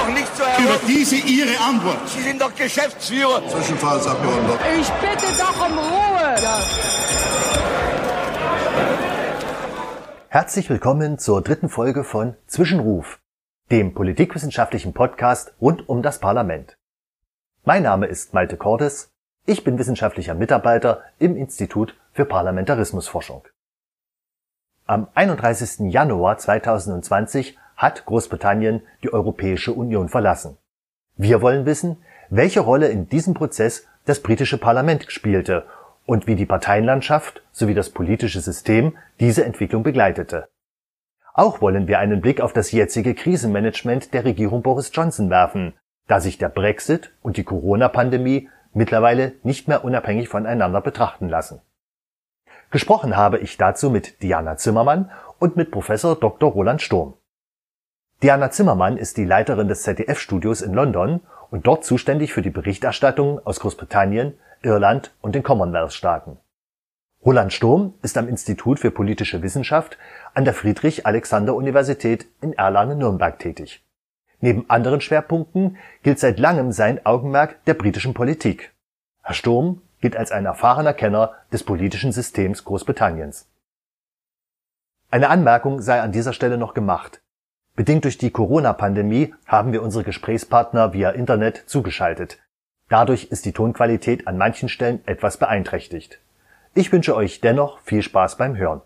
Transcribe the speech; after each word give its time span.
doch 0.00 0.08
nicht 0.08 0.36
so 0.36 0.44
herum. 0.44 0.64
Über 0.64 0.78
diese 0.86 1.16
Ihre 1.16 1.58
Antwort. 1.60 2.08
Sie 2.08 2.22
sind 2.22 2.40
doch 2.40 2.54
Geschäftsführer. 2.54 3.46
Zwischenfallsabgeordneter. 3.48 4.58
Ich 4.78 4.88
bitte 4.88 5.26
doch 5.38 5.66
um 5.66 5.78
Ruhe. 5.78 6.34
Ja. 6.42 6.58
Herzlich 10.28 10.70
willkommen 10.70 11.18
zur 11.18 11.42
dritten 11.42 11.68
Folge 11.68 12.04
von 12.04 12.36
Zwischenruf, 12.46 13.18
dem 13.70 13.94
politikwissenschaftlichen 13.94 14.92
Podcast 14.92 15.52
rund 15.60 15.88
um 15.88 16.02
das 16.02 16.20
Parlament. 16.20 16.76
Mein 17.64 17.82
Name 17.82 18.06
ist 18.06 18.32
Malte 18.32 18.56
Cordes. 18.56 19.10
Ich 19.46 19.64
bin 19.64 19.78
wissenschaftlicher 19.78 20.34
Mitarbeiter 20.34 21.02
im 21.18 21.36
Institut 21.36 21.96
für 22.12 22.24
Parlamentarismusforschung. 22.24 23.42
Am 24.86 25.08
31. 25.14 25.92
Januar 25.92 26.38
2020 26.38 27.58
hat 27.80 28.04
Großbritannien 28.04 28.82
die 29.02 29.10
Europäische 29.10 29.72
Union 29.72 30.10
verlassen. 30.10 30.58
Wir 31.16 31.40
wollen 31.40 31.64
wissen, 31.64 31.96
welche 32.28 32.60
Rolle 32.60 32.88
in 32.88 33.08
diesem 33.08 33.32
Prozess 33.32 33.86
das 34.04 34.20
britische 34.20 34.58
Parlament 34.58 35.06
spielte 35.08 35.64
und 36.04 36.26
wie 36.26 36.36
die 36.36 36.44
Parteienlandschaft 36.44 37.42
sowie 37.52 37.72
das 37.72 37.88
politische 37.88 38.40
System 38.40 38.98
diese 39.18 39.46
Entwicklung 39.46 39.82
begleitete. 39.82 40.48
Auch 41.32 41.62
wollen 41.62 41.88
wir 41.88 41.98
einen 42.00 42.20
Blick 42.20 42.42
auf 42.42 42.52
das 42.52 42.70
jetzige 42.70 43.14
Krisenmanagement 43.14 44.12
der 44.12 44.26
Regierung 44.26 44.60
Boris 44.60 44.90
Johnson 44.92 45.30
werfen, 45.30 45.72
da 46.06 46.20
sich 46.20 46.36
der 46.36 46.50
Brexit 46.50 47.14
und 47.22 47.38
die 47.38 47.44
Corona-Pandemie 47.44 48.50
mittlerweile 48.74 49.32
nicht 49.42 49.68
mehr 49.68 49.84
unabhängig 49.84 50.28
voneinander 50.28 50.82
betrachten 50.82 51.30
lassen. 51.30 51.62
Gesprochen 52.70 53.16
habe 53.16 53.38
ich 53.38 53.56
dazu 53.56 53.88
mit 53.88 54.22
Diana 54.22 54.58
Zimmermann 54.58 55.10
und 55.38 55.56
mit 55.56 55.70
Professor 55.70 56.14
Dr. 56.14 56.52
Roland 56.52 56.82
Sturm. 56.82 57.14
Diana 58.22 58.50
Zimmermann 58.50 58.98
ist 58.98 59.16
die 59.16 59.24
Leiterin 59.24 59.68
des 59.68 59.82
ZDF-Studios 59.82 60.60
in 60.60 60.74
London 60.74 61.20
und 61.50 61.66
dort 61.66 61.86
zuständig 61.86 62.34
für 62.34 62.42
die 62.42 62.50
Berichterstattung 62.50 63.40
aus 63.46 63.60
Großbritannien, 63.60 64.34
Irland 64.62 65.14
und 65.22 65.34
den 65.34 65.42
Commonwealth-Staaten. 65.42 66.36
Roland 67.24 67.52
Sturm 67.52 67.94
ist 68.02 68.18
am 68.18 68.28
Institut 68.28 68.78
für 68.78 68.90
politische 68.90 69.40
Wissenschaft 69.40 69.96
an 70.34 70.44
der 70.44 70.52
Friedrich-Alexander-Universität 70.52 72.26
in 72.42 72.52
Erlangen-Nürnberg 72.52 73.38
tätig. 73.38 73.82
Neben 74.40 74.68
anderen 74.68 75.00
Schwerpunkten 75.00 75.78
gilt 76.02 76.18
seit 76.18 76.38
langem 76.38 76.72
sein 76.72 77.04
Augenmerk 77.06 77.64
der 77.64 77.74
britischen 77.74 78.12
Politik. 78.12 78.74
Herr 79.22 79.34
Sturm 79.34 79.80
gilt 80.02 80.16
als 80.16 80.30
ein 80.30 80.44
erfahrener 80.44 80.92
Kenner 80.92 81.32
des 81.52 81.62
politischen 81.62 82.12
Systems 82.12 82.64
Großbritanniens. 82.64 83.48
Eine 85.10 85.30
Anmerkung 85.30 85.80
sei 85.80 86.02
an 86.02 86.12
dieser 86.12 86.34
Stelle 86.34 86.58
noch 86.58 86.74
gemacht. 86.74 87.22
Bedingt 87.80 88.04
durch 88.04 88.18
die 88.18 88.30
Corona-Pandemie 88.30 89.32
haben 89.46 89.72
wir 89.72 89.82
unsere 89.82 90.04
Gesprächspartner 90.04 90.92
via 90.92 91.12
Internet 91.12 91.62
zugeschaltet. 91.64 92.38
Dadurch 92.90 93.28
ist 93.30 93.46
die 93.46 93.52
Tonqualität 93.52 94.28
an 94.28 94.36
manchen 94.36 94.68
Stellen 94.68 95.00
etwas 95.06 95.38
beeinträchtigt. 95.38 96.20
Ich 96.74 96.92
wünsche 96.92 97.16
euch 97.16 97.40
dennoch 97.40 97.78
viel 97.78 98.02
Spaß 98.02 98.36
beim 98.36 98.54
Hören. 98.54 98.82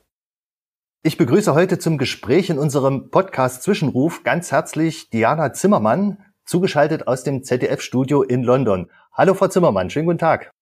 Ich 1.02 1.18
begrüße 1.18 1.56
heute 1.56 1.80
zum 1.80 1.98
Gespräch 1.98 2.50
in 2.50 2.58
unserem 2.60 3.10
Podcast 3.10 3.64
Zwischenruf 3.64 4.22
ganz 4.22 4.52
herzlich 4.52 5.10
Diana 5.10 5.52
Zimmermann, 5.52 6.24
zugeschaltet 6.44 7.08
aus 7.08 7.24
dem 7.24 7.42
ZDF-Studio 7.42 8.22
in 8.22 8.44
London. 8.44 8.92
Hallo 9.12 9.34
Frau 9.34 9.48
Zimmermann, 9.48 9.90
schönen 9.90 10.06
guten 10.06 10.18
Tag. 10.18 10.52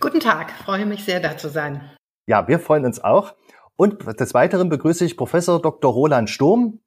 Guten 0.00 0.20
Tag, 0.20 0.50
freue 0.64 0.86
mich 0.86 1.04
sehr, 1.04 1.20
da 1.20 1.36
zu 1.36 1.50
sein. 1.50 1.90
Ja, 2.26 2.48
wir 2.48 2.58
freuen 2.58 2.86
uns 2.86 3.04
auch. 3.04 3.34
Und 3.76 4.18
des 4.18 4.32
Weiteren 4.32 4.70
begrüße 4.70 5.04
ich 5.04 5.18
Professor 5.18 5.60
Dr. 5.60 5.92
Roland 5.92 6.30
Sturm 6.30 6.78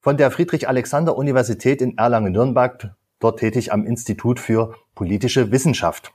von 0.00 0.16
der 0.16 0.30
Friedrich-Alexander-Universität 0.30 1.82
in 1.82 1.98
Erlangen-Nürnberg, 1.98 2.94
dort 3.18 3.40
tätig 3.40 3.72
am 3.72 3.84
Institut 3.86 4.40
für 4.40 4.74
politische 4.94 5.50
Wissenschaft. 5.50 6.12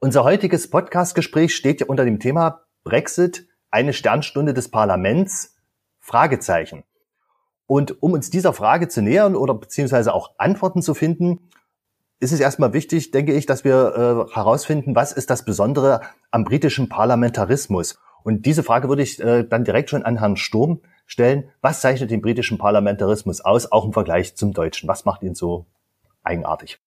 Unser 0.00 0.24
heutiges 0.24 0.68
Podcastgespräch 0.68 1.54
steht 1.54 1.80
ja 1.80 1.86
unter 1.86 2.04
dem 2.04 2.20
Thema 2.20 2.60
Brexit, 2.84 3.48
eine 3.70 3.92
Sternstunde 3.92 4.54
des 4.54 4.70
Parlaments, 4.70 5.56
Fragezeichen. 5.98 6.84
Und 7.66 8.02
um 8.02 8.12
uns 8.12 8.30
dieser 8.30 8.52
Frage 8.52 8.88
zu 8.88 9.02
nähern 9.02 9.34
oder 9.36 9.54
beziehungsweise 9.54 10.12
auch 10.12 10.32
Antworten 10.36 10.82
zu 10.82 10.94
finden, 10.94 11.48
ist 12.20 12.32
es 12.32 12.40
erstmal 12.40 12.72
wichtig, 12.72 13.10
denke 13.10 13.32
ich, 13.32 13.46
dass 13.46 13.64
wir 13.64 14.28
äh, 14.30 14.34
herausfinden, 14.34 14.94
was 14.94 15.12
ist 15.12 15.30
das 15.30 15.44
Besondere 15.44 16.02
am 16.30 16.44
britischen 16.44 16.88
Parlamentarismus. 16.88 17.98
Und 18.22 18.46
diese 18.46 18.62
Frage 18.62 18.88
würde 18.88 19.02
ich 19.02 19.20
äh, 19.20 19.44
dann 19.44 19.64
direkt 19.64 19.90
schon 19.90 20.02
an 20.02 20.18
Herrn 20.18 20.36
Sturm 20.36 20.80
stellen. 21.06 21.50
Was 21.60 21.80
zeichnet 21.80 22.10
den 22.10 22.22
britischen 22.22 22.58
Parlamentarismus 22.58 23.40
aus, 23.40 23.70
auch 23.70 23.84
im 23.84 23.92
Vergleich 23.92 24.36
zum 24.36 24.52
deutschen? 24.52 24.88
Was 24.88 25.04
macht 25.04 25.22
ihn 25.22 25.34
so 25.34 25.66
eigenartig? 26.22 26.78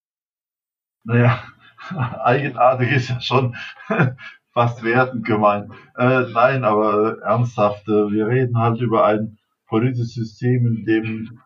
Naja, 1.03 1.43
eigenartig 2.23 2.91
ist 2.91 3.09
ja 3.09 3.21
schon 3.21 3.55
fast 4.53 4.83
wertend 4.83 5.25
gemeint. 5.25 5.71
Äh, 5.97 6.25
nein, 6.33 6.63
aber 6.63 7.21
ernsthaft, 7.21 7.87
äh, 7.87 8.11
wir 8.11 8.27
reden 8.27 8.57
halt 8.57 8.81
über 8.81 9.05
ein 9.05 9.37
politisches 9.67 10.13
System, 10.13 10.65
in 10.65 10.85
dem 10.85 11.39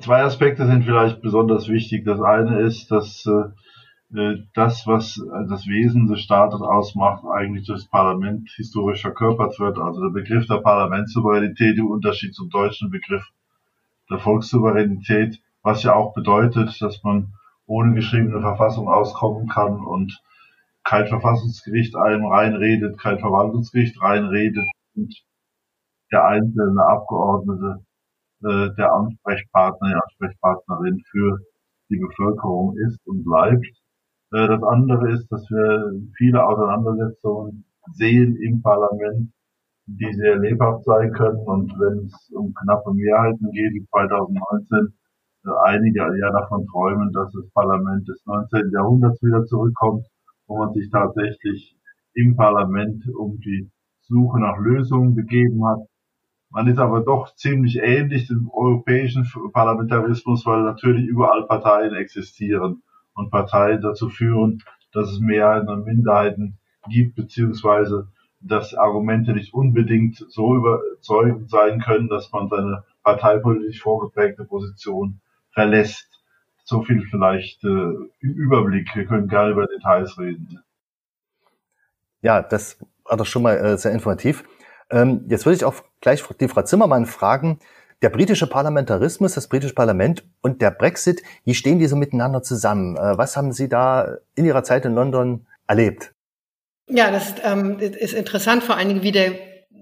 zwei 0.00 0.22
Aspekte 0.22 0.66
sind 0.66 0.84
vielleicht 0.84 1.20
besonders 1.20 1.68
wichtig. 1.68 2.04
Das 2.04 2.20
eine 2.20 2.60
ist, 2.60 2.90
dass 2.90 3.26
äh 3.26 3.50
das, 4.54 4.86
was 4.86 5.20
das 5.48 5.66
Wesen 5.66 6.06
des 6.06 6.20
Staates 6.20 6.60
ausmacht, 6.60 7.24
eigentlich 7.24 7.66
durch 7.66 7.80
das 7.80 7.90
Parlament 7.90 8.48
historisch 8.56 9.02
verkörpert 9.02 9.58
wird. 9.58 9.78
Also 9.78 10.02
der 10.02 10.10
Begriff 10.10 10.46
der 10.46 10.58
Parlamentssouveränität 10.58 11.78
im 11.78 11.90
Unterschied 11.90 12.34
zum 12.34 12.48
deutschen 12.48 12.90
Begriff 12.90 13.24
der 14.10 14.18
Volkssouveränität, 14.18 15.40
was 15.62 15.82
ja 15.82 15.94
auch 15.94 16.14
bedeutet, 16.14 16.80
dass 16.80 17.02
man 17.02 17.34
ohne 17.66 17.94
geschriebene 17.94 18.40
Verfassung 18.40 18.88
auskommen 18.88 19.48
kann 19.48 19.80
und 19.84 20.20
kein 20.84 21.06
Verfassungsgericht 21.06 21.96
einem 21.96 22.26
reinredet, 22.26 22.98
kein 22.98 23.18
Verwaltungsgericht 23.18 24.00
reinredet 24.00 24.66
und 24.94 25.14
der 26.12 26.24
einzelne 26.26 26.86
Abgeordnete 26.86 27.84
äh, 28.42 28.68
der 28.76 28.92
Ansprechpartner, 28.92 29.88
die 29.88 29.94
Ansprechpartnerin 29.94 31.02
für 31.10 31.40
die 31.88 31.96
Bevölkerung 31.96 32.76
ist 32.76 32.98
und 33.06 33.24
bleibt. 33.24 33.83
Äh, 34.34 34.48
das 34.48 34.62
andere 34.64 35.12
ist, 35.12 35.30
dass 35.30 35.48
wir 35.48 35.92
viele 36.16 36.44
Auseinandersetzungen 36.44 37.64
sehen 37.92 38.36
im 38.42 38.62
Parlament, 38.62 39.32
die 39.86 40.12
sehr 40.14 40.36
lebhaft 40.38 40.84
sein 40.84 41.12
können 41.12 41.38
und 41.46 41.72
wenn 41.78 42.06
es 42.06 42.30
um 42.34 42.52
knappe 42.52 42.92
Mehrheiten 42.94 43.52
geht, 43.52 43.72
wie 43.74 43.86
2019, 43.86 44.92
äh, 45.44 45.50
einige 45.66 46.00
ja 46.18 46.32
davon 46.32 46.66
träumen, 46.66 47.12
dass 47.12 47.30
das 47.32 47.48
Parlament 47.50 48.08
des 48.08 48.26
19. 48.26 48.72
Jahrhunderts 48.72 49.22
wieder 49.22 49.44
zurückkommt, 49.46 50.04
wo 50.48 50.58
man 50.58 50.72
sich 50.72 50.90
tatsächlich 50.90 51.76
im 52.14 52.34
Parlament 52.34 53.04
um 53.16 53.38
die 53.38 53.70
Suche 54.00 54.40
nach 54.40 54.58
Lösungen 54.58 55.14
begeben 55.14 55.64
hat, 55.64 55.80
man 56.50 56.66
ist 56.68 56.78
aber 56.78 57.02
doch 57.02 57.34
ziemlich 57.36 57.78
ähnlich 57.80 58.28
dem 58.28 58.48
europäischen 58.52 59.28
Parlamentarismus, 59.52 60.44
weil 60.46 60.62
natürlich 60.62 61.06
überall 61.06 61.46
Parteien 61.46 61.94
existieren 61.94 62.83
und 63.14 63.30
Parteien 63.30 63.80
dazu 63.80 64.08
führen, 64.08 64.62
dass 64.92 65.10
es 65.10 65.20
Mehrheiten 65.20 65.68
und 65.68 65.84
Minderheiten 65.84 66.58
gibt, 66.88 67.16
beziehungsweise 67.16 68.08
dass 68.40 68.74
Argumente 68.74 69.32
nicht 69.32 69.54
unbedingt 69.54 70.24
so 70.28 70.54
überzeugend 70.54 71.48
sein 71.48 71.80
können, 71.80 72.08
dass 72.08 72.30
man 72.30 72.48
seine 72.48 72.84
parteipolitisch 73.02 73.80
vorgeprägte 73.80 74.44
Position 74.44 75.20
verlässt. 75.52 76.08
So 76.64 76.82
viel 76.82 77.02
vielleicht 77.10 77.64
äh, 77.64 77.68
im 77.68 78.10
Überblick. 78.20 78.94
Wir 78.94 79.06
können 79.06 79.28
gerne 79.28 79.52
über 79.52 79.66
Details 79.66 80.18
reden. 80.18 80.62
Ja, 82.20 82.42
das 82.42 82.78
war 83.04 83.16
doch 83.16 83.26
schon 83.26 83.42
mal 83.42 83.56
äh, 83.56 83.78
sehr 83.78 83.92
informativ. 83.92 84.44
Ähm, 84.90 85.24
jetzt 85.28 85.46
würde 85.46 85.56
ich 85.56 85.64
auch 85.64 85.82
gleich 86.00 86.22
die 86.40 86.48
Frau 86.48 86.62
Zimmermann 86.62 87.06
fragen, 87.06 87.58
der 88.04 88.10
britische 88.10 88.46
Parlamentarismus, 88.46 89.32
das 89.32 89.48
britische 89.48 89.72
Parlament 89.72 90.24
und 90.42 90.60
der 90.60 90.70
Brexit, 90.70 91.22
wie 91.46 91.54
stehen 91.54 91.78
die 91.78 91.86
so 91.86 91.96
miteinander 91.96 92.42
zusammen? 92.42 92.98
Äh, 92.98 93.16
was 93.16 93.34
haben 93.34 93.50
Sie 93.50 93.66
da 93.66 94.18
in 94.34 94.44
Ihrer 94.44 94.62
Zeit 94.62 94.84
in 94.84 94.94
London 94.94 95.46
erlebt? 95.66 96.12
Ja, 96.86 97.10
das 97.10 97.30
ist, 97.30 97.36
ähm, 97.42 97.78
ist 97.78 98.12
interessant, 98.12 98.62
vor 98.62 98.76
allen 98.76 98.88
Dingen, 98.88 99.02
wie 99.02 99.12
der 99.12 99.32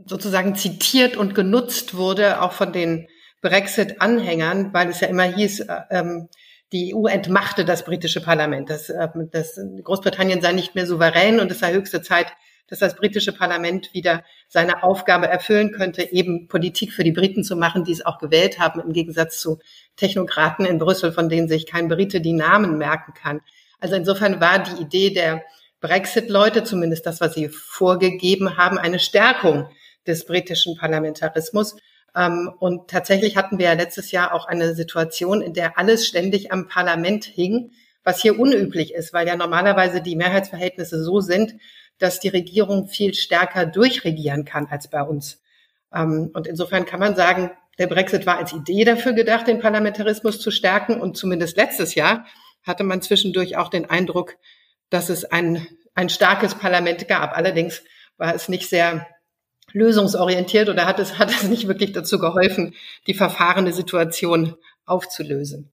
sozusagen 0.06 0.54
zitiert 0.54 1.16
und 1.16 1.34
genutzt 1.34 1.96
wurde, 1.96 2.40
auch 2.40 2.52
von 2.52 2.72
den 2.72 3.08
Brexit-Anhängern, 3.40 4.72
weil 4.72 4.88
es 4.88 5.00
ja 5.00 5.08
immer 5.08 5.24
hieß, 5.24 5.60
äh, 5.60 5.80
ähm, 5.90 6.28
die 6.70 6.94
EU 6.94 7.06
entmachte 7.06 7.64
das 7.64 7.84
britische 7.84 8.20
Parlament. 8.20 8.70
Das, 8.70 8.88
äh, 8.88 9.08
das 9.32 9.58
Großbritannien 9.82 10.40
sei 10.40 10.52
nicht 10.52 10.76
mehr 10.76 10.86
souverän 10.86 11.40
und 11.40 11.50
es 11.50 11.58
sei 11.58 11.72
höchste 11.72 12.02
Zeit, 12.02 12.28
dass 12.69 12.79
das 12.79 12.97
britische 12.97 13.32
Parlament 13.32 13.93
wieder 13.93 14.25
seine 14.49 14.82
Aufgabe 14.82 15.29
erfüllen 15.29 15.73
könnte, 15.73 16.11
eben 16.12 16.49
Politik 16.49 16.93
für 16.93 17.05
die 17.05 17.12
Briten 17.12 17.44
zu 17.44 17.56
machen, 17.56 17.85
die 17.85 17.93
es 17.93 18.05
auch 18.05 18.19
gewählt 18.19 18.59
haben, 18.59 18.81
im 18.81 18.93
Gegensatz 18.93 19.41
zu 19.41 19.59
Technokraten 19.97 20.64
in 20.64 20.79
Brüssel, 20.79 21.12
von 21.12 21.29
denen 21.29 21.49
sich 21.49 21.67
kein 21.67 21.88
Brite 21.88 22.20
die 22.20 22.32
Namen 22.32 22.79
merken 22.79 23.12
kann. 23.14 23.41
Also 23.81 23.97
insofern 23.97 24.41
war 24.41 24.61
die 24.61 24.81
Idee 24.81 25.11
der 25.11 25.43
Brexit-Leute, 25.81 26.64
zumindest 26.64 27.05
das, 27.05 27.20
was 27.20 27.35
sie 27.35 27.49
vorgegeben 27.49 28.56
haben, 28.56 28.79
eine 28.79 29.00
Stärkung 29.00 29.69
des 30.06 30.25
britischen 30.25 30.76
Parlamentarismus. 30.76 31.76
Ähm, 32.17 32.53
und 32.58 32.88
tatsächlich 32.88 33.37
hatten 33.37 33.58
wir 33.58 33.67
ja 33.67 33.73
letztes 33.73 34.12
Jahr 34.12 34.32
auch 34.32 34.47
eine 34.47 34.75
Situation, 34.75 35.43
in 35.43 35.55
der 35.55 35.79
alles 35.79 36.06
ständig 36.06 36.53
am 36.53 36.69
Parlament 36.69 37.25
hing, 37.25 37.73
was 38.05 38.20
hier 38.20 38.38
unüblich 38.38 38.94
ist, 38.94 39.12
weil 39.12 39.26
ja 39.26 39.37
normalerweise 39.37 40.00
die 40.00 40.17
Mehrheitsverhältnisse 40.17 41.03
so 41.03 41.20
sind, 41.20 41.55
dass 42.02 42.20
die 42.20 42.28
Regierung 42.28 42.88
viel 42.88 43.14
stärker 43.14 43.64
durchregieren 43.66 44.44
kann 44.44 44.66
als 44.66 44.88
bei 44.88 45.02
uns. 45.02 45.40
Ähm, 45.94 46.31
und 46.34 46.46
insofern 46.46 46.84
kann 46.84 47.00
man 47.00 47.14
sagen, 47.14 47.50
der 47.78 47.87
Brexit 47.87 48.26
war 48.26 48.38
als 48.38 48.52
Idee 48.52 48.84
dafür 48.84 49.12
gedacht, 49.12 49.46
den 49.46 49.60
Parlamentarismus 49.60 50.40
zu 50.40 50.50
stärken. 50.50 51.00
Und 51.00 51.16
zumindest 51.16 51.56
letztes 51.56 51.94
Jahr 51.94 52.26
hatte 52.64 52.84
man 52.84 53.02
zwischendurch 53.02 53.56
auch 53.56 53.69
den 53.69 53.88
Eindruck, 53.88 54.37
dass 54.90 55.08
es 55.08 55.25
ein, 55.25 55.66
ein 55.94 56.08
starkes 56.08 56.54
Parlament 56.54 57.08
gab. 57.08 57.37
Allerdings 57.37 57.82
war 58.19 58.34
es 58.34 58.48
nicht 58.48 58.69
sehr 58.69 59.06
lösungsorientiert 59.72 60.69
oder 60.69 60.87
hat 60.87 60.98
es, 60.98 61.19
hat 61.19 61.31
es 61.31 61.44
nicht 61.44 61.66
wirklich 61.66 61.93
dazu 61.93 62.19
geholfen, 62.19 62.75
die 63.06 63.14
verfahrene 63.14 63.72
Situation 63.72 64.56
aufzulösen. 64.84 65.72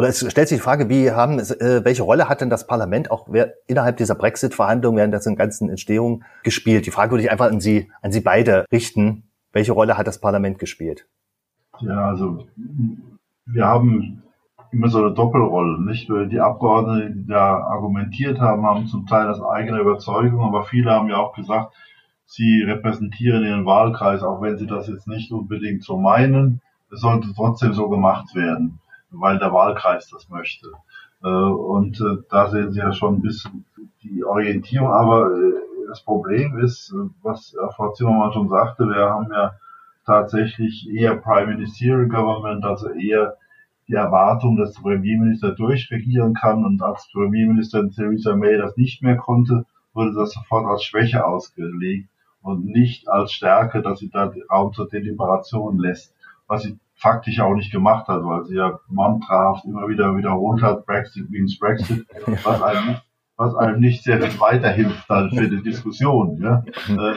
Oder 0.00 0.08
es 0.08 0.18
stellt 0.30 0.48
sich 0.48 0.56
die 0.56 0.62
Frage, 0.62 0.88
wie 0.88 1.10
haben, 1.10 1.38
äh, 1.38 1.84
welche 1.84 2.04
Rolle 2.04 2.30
hat 2.30 2.40
denn 2.40 2.48
das 2.48 2.66
Parlament 2.66 3.10
auch 3.10 3.28
innerhalb 3.66 3.98
dieser 3.98 4.14
Brexit-Verhandlungen 4.14 4.96
während 4.96 5.12
der 5.12 5.36
ganzen 5.36 5.68
Entstehung 5.68 6.24
gespielt? 6.42 6.86
Die 6.86 6.90
Frage 6.90 7.10
würde 7.10 7.24
ich 7.24 7.30
einfach 7.30 7.50
an 7.50 7.60
Sie, 7.60 7.92
an 8.00 8.10
Sie 8.10 8.22
beide 8.22 8.64
richten. 8.72 9.24
Welche 9.52 9.72
Rolle 9.72 9.98
hat 9.98 10.06
das 10.06 10.18
Parlament 10.18 10.58
gespielt? 10.58 11.06
Ja, 11.80 12.08
also 12.08 12.46
wir 13.44 13.66
haben 13.66 14.22
immer 14.72 14.88
so 14.88 15.04
eine 15.04 15.12
Doppelrolle, 15.12 15.78
nicht? 15.82 16.08
Die 16.08 16.40
Abgeordneten, 16.40 17.12
die 17.18 17.26
da 17.26 17.58
argumentiert 17.58 18.40
haben, 18.40 18.64
haben 18.64 18.86
zum 18.86 19.06
Teil 19.06 19.26
das 19.26 19.42
eigene 19.42 19.80
Überzeugung, 19.80 20.40
aber 20.40 20.64
viele 20.64 20.92
haben 20.92 21.10
ja 21.10 21.18
auch 21.18 21.34
gesagt, 21.34 21.74
sie 22.24 22.62
repräsentieren 22.62 23.44
ihren 23.44 23.66
Wahlkreis, 23.66 24.22
auch 24.22 24.40
wenn 24.40 24.56
sie 24.56 24.66
das 24.66 24.88
jetzt 24.88 25.08
nicht 25.08 25.30
unbedingt 25.30 25.84
so 25.84 25.98
meinen. 25.98 26.62
Es 26.90 27.02
sollte 27.02 27.28
trotzdem 27.36 27.74
so 27.74 27.90
gemacht 27.90 28.34
werden, 28.34 28.79
weil 29.10 29.38
der 29.38 29.52
Wahlkreis 29.52 30.08
das 30.08 30.28
möchte. 30.28 30.68
Äh, 31.22 31.28
und 31.28 32.00
äh, 32.00 32.22
da 32.30 32.48
sehen 32.48 32.72
Sie 32.72 32.78
ja 32.78 32.92
schon 32.92 33.16
ein 33.16 33.22
bisschen 33.22 33.64
die 34.02 34.24
Orientierung. 34.24 34.88
Aber 34.88 35.32
äh, 35.32 35.52
das 35.88 36.02
Problem 36.02 36.58
ist, 36.58 36.94
was 37.22 37.54
Frau 37.74 37.92
Zimmermann 37.92 38.32
schon 38.32 38.48
sagte, 38.48 38.86
wir 38.88 39.10
haben 39.10 39.28
ja 39.32 39.52
tatsächlich 40.06 40.88
eher 40.88 41.16
Prime 41.16 41.54
Ministerial 41.54 42.06
Government, 42.08 42.64
also 42.64 42.88
eher 42.90 43.36
die 43.88 43.94
Erwartung, 43.94 44.56
dass 44.56 44.74
der 44.74 44.82
Premierminister 44.82 45.50
durchregieren 45.50 46.34
kann 46.34 46.64
und 46.64 46.80
als 46.80 47.10
Premierministerin 47.12 47.90
Theresa 47.90 48.36
May 48.36 48.56
das 48.56 48.76
nicht 48.76 49.02
mehr 49.02 49.16
konnte, 49.16 49.66
wurde 49.92 50.14
das 50.14 50.32
sofort 50.32 50.64
als 50.66 50.84
Schwäche 50.84 51.26
ausgelegt 51.26 52.08
und 52.40 52.66
nicht 52.66 53.08
als 53.08 53.32
Stärke, 53.32 53.82
dass 53.82 53.98
sie 53.98 54.08
da 54.08 54.32
Raum 54.50 54.72
zur 54.72 54.88
Deliberation 54.88 55.78
lässt, 55.78 56.14
was 56.46 56.62
sie 56.62 56.78
faktisch 57.00 57.40
auch 57.40 57.54
nicht 57.54 57.72
gemacht 57.72 58.08
hat, 58.08 58.22
weil 58.22 58.44
sie 58.44 58.56
ja 58.56 58.78
mantrahaft 58.88 59.64
immer 59.64 59.88
wieder 59.88 60.16
wiederholt 60.16 60.62
hat, 60.62 60.86
Brexit 60.86 61.30
means 61.30 61.58
Brexit, 61.58 62.06
was 62.44 62.62
einem, 62.62 62.96
was 63.36 63.54
einem 63.54 63.80
nicht 63.80 64.04
sehr 64.04 64.20
viel 64.20 64.38
weiterhilft 64.40 65.08
dann 65.08 65.30
für 65.30 65.48
die 65.48 65.62
Diskussion. 65.62 66.40
Ja? 66.40 66.64
Äh, 66.88 67.14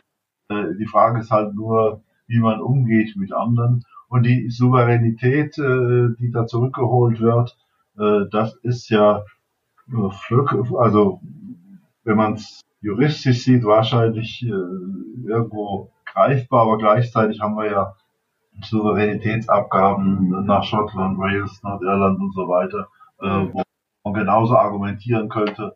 äh, 0.49 0.75
die 0.79 0.87
Frage 0.87 1.19
ist 1.19 1.31
halt 1.31 1.53
nur, 1.53 2.01
wie 2.27 2.39
man 2.39 2.61
umgeht 2.61 3.15
mit 3.17 3.33
anderen. 3.33 3.83
Und 4.07 4.25
die 4.25 4.49
Souveränität, 4.49 5.57
äh, 5.57 6.09
die 6.19 6.31
da 6.31 6.45
zurückgeholt 6.45 7.19
wird, 7.19 7.57
äh, 7.97 8.29
das 8.31 8.55
ist 8.63 8.89
ja 8.89 9.23
äh, 9.91 10.75
also 10.77 11.19
wenn 12.03 12.17
man 12.17 12.33
es 12.33 12.61
juristisch 12.81 13.43
sieht, 13.43 13.63
wahrscheinlich 13.63 14.43
äh, 14.43 15.27
irgendwo 15.27 15.91
greifbar, 16.05 16.63
aber 16.63 16.77
gleichzeitig 16.77 17.41
haben 17.41 17.55
wir 17.55 17.71
ja 17.71 17.95
Souveränitätsabgaben 18.61 20.45
nach 20.45 20.63
Schottland, 20.63 21.17
Wales, 21.17 21.61
Nordirland 21.63 22.19
und 22.19 22.33
so 22.33 22.47
weiter, 22.47 22.87
äh, 23.21 23.53
wo 23.53 23.63
man 24.03 24.13
genauso 24.13 24.57
argumentieren 24.57 25.29
könnte. 25.29 25.75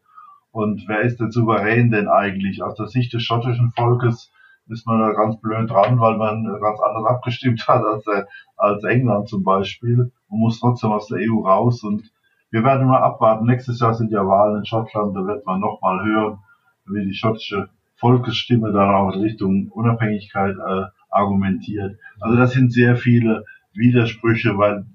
Und 0.52 0.86
wer 0.88 1.02
ist 1.02 1.20
denn 1.20 1.32
souverän 1.32 1.92
denn 1.92 2.08
eigentlich? 2.08 2.64
Aus 2.64 2.76
der 2.76 2.88
Sicht 2.88 3.14
des 3.14 3.24
schottischen 3.24 3.74
Volkes 3.76 4.32
ist 4.70 4.86
man 4.86 5.00
da 5.00 5.12
ganz 5.12 5.40
blöd 5.40 5.70
dran, 5.70 6.00
weil 6.00 6.18
man 6.18 6.46
ganz 6.46 6.80
anders 6.80 7.06
abgestimmt 7.06 7.64
hat 7.68 7.84
als, 7.84 8.08
äh, 8.08 8.24
als 8.56 8.84
England 8.84 9.30
zum 9.30 9.44
Beispiel 9.44 10.12
und 10.30 10.40
muss 10.40 10.60
trotzdem 10.60 10.92
aus 10.92 11.08
der 11.08 11.20
EU 11.20 11.42
raus. 11.42 11.84
Und 11.84 12.12
wir 12.50 12.64
werden 12.64 12.88
mal 12.88 13.02
abwarten. 13.02 13.46
Nächstes 13.46 13.80
Jahr 13.80 13.94
sind 13.94 14.12
ja 14.12 14.26
Wahlen 14.26 14.60
in 14.60 14.66
Schottland, 14.66 15.16
da 15.16 15.26
wird 15.26 15.46
man 15.46 15.60
nochmal 15.60 16.04
hören, 16.06 16.40
wie 16.86 17.06
die 17.06 17.14
schottische 17.14 17.70
Volksstimme 17.96 18.72
dann 18.72 18.94
auch 18.94 19.14
in 19.14 19.22
Richtung 19.22 19.70
Unabhängigkeit 19.72 20.56
äh, 20.56 20.86
argumentiert. 21.10 21.98
Also 22.20 22.38
das 22.38 22.52
sind 22.52 22.72
sehr 22.72 22.96
viele 22.96 23.46
Widersprüche, 23.74 24.58
weil 24.58 24.86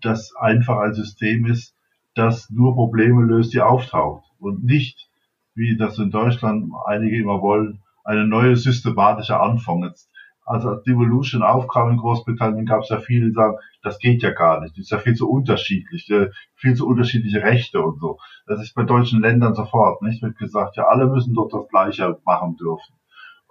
das 0.00 0.34
einfach 0.36 0.78
ein 0.78 0.94
System 0.94 1.46
ist, 1.46 1.74
das 2.14 2.50
nur 2.50 2.74
Probleme 2.74 3.22
löst, 3.22 3.54
die 3.54 3.60
auftaucht 3.60 4.24
und 4.38 4.64
nicht, 4.64 5.08
wie 5.54 5.76
das 5.76 5.98
in 5.98 6.10
Deutschland 6.10 6.72
einige 6.86 7.16
immer 7.16 7.40
wollen, 7.40 7.82
eine 8.04 8.26
neue 8.26 8.56
systematische 8.56 9.38
Anfang. 9.38 9.84
Jetzt 9.84 10.10
als 10.44 10.64
Devolution 10.84 11.42
aufkam 11.42 11.90
in 11.90 11.96
Großbritannien, 11.98 12.66
gab 12.66 12.82
es 12.82 12.88
ja 12.88 12.98
viele, 12.98 13.28
die 13.28 13.32
sagen, 13.32 13.56
das 13.82 13.98
geht 13.98 14.22
ja 14.22 14.32
gar 14.32 14.60
nicht, 14.60 14.76
das 14.76 14.84
ist 14.84 14.90
ja 14.90 14.98
viel 14.98 15.14
zu 15.14 15.30
unterschiedlich, 15.30 16.10
äh, 16.10 16.30
viel 16.56 16.74
zu 16.74 16.86
unterschiedliche 16.86 17.42
Rechte 17.42 17.80
und 17.80 18.00
so. 18.00 18.18
Das 18.46 18.60
ist 18.60 18.74
bei 18.74 18.82
deutschen 18.82 19.20
Ländern 19.20 19.54
sofort, 19.54 20.02
nicht? 20.02 20.22
Wird 20.22 20.36
gesagt, 20.38 20.76
ja, 20.76 20.88
alle 20.88 21.06
müssen 21.06 21.34
doch 21.34 21.48
das 21.48 21.68
Gleiche 21.68 22.18
machen 22.24 22.56
dürfen. 22.56 22.94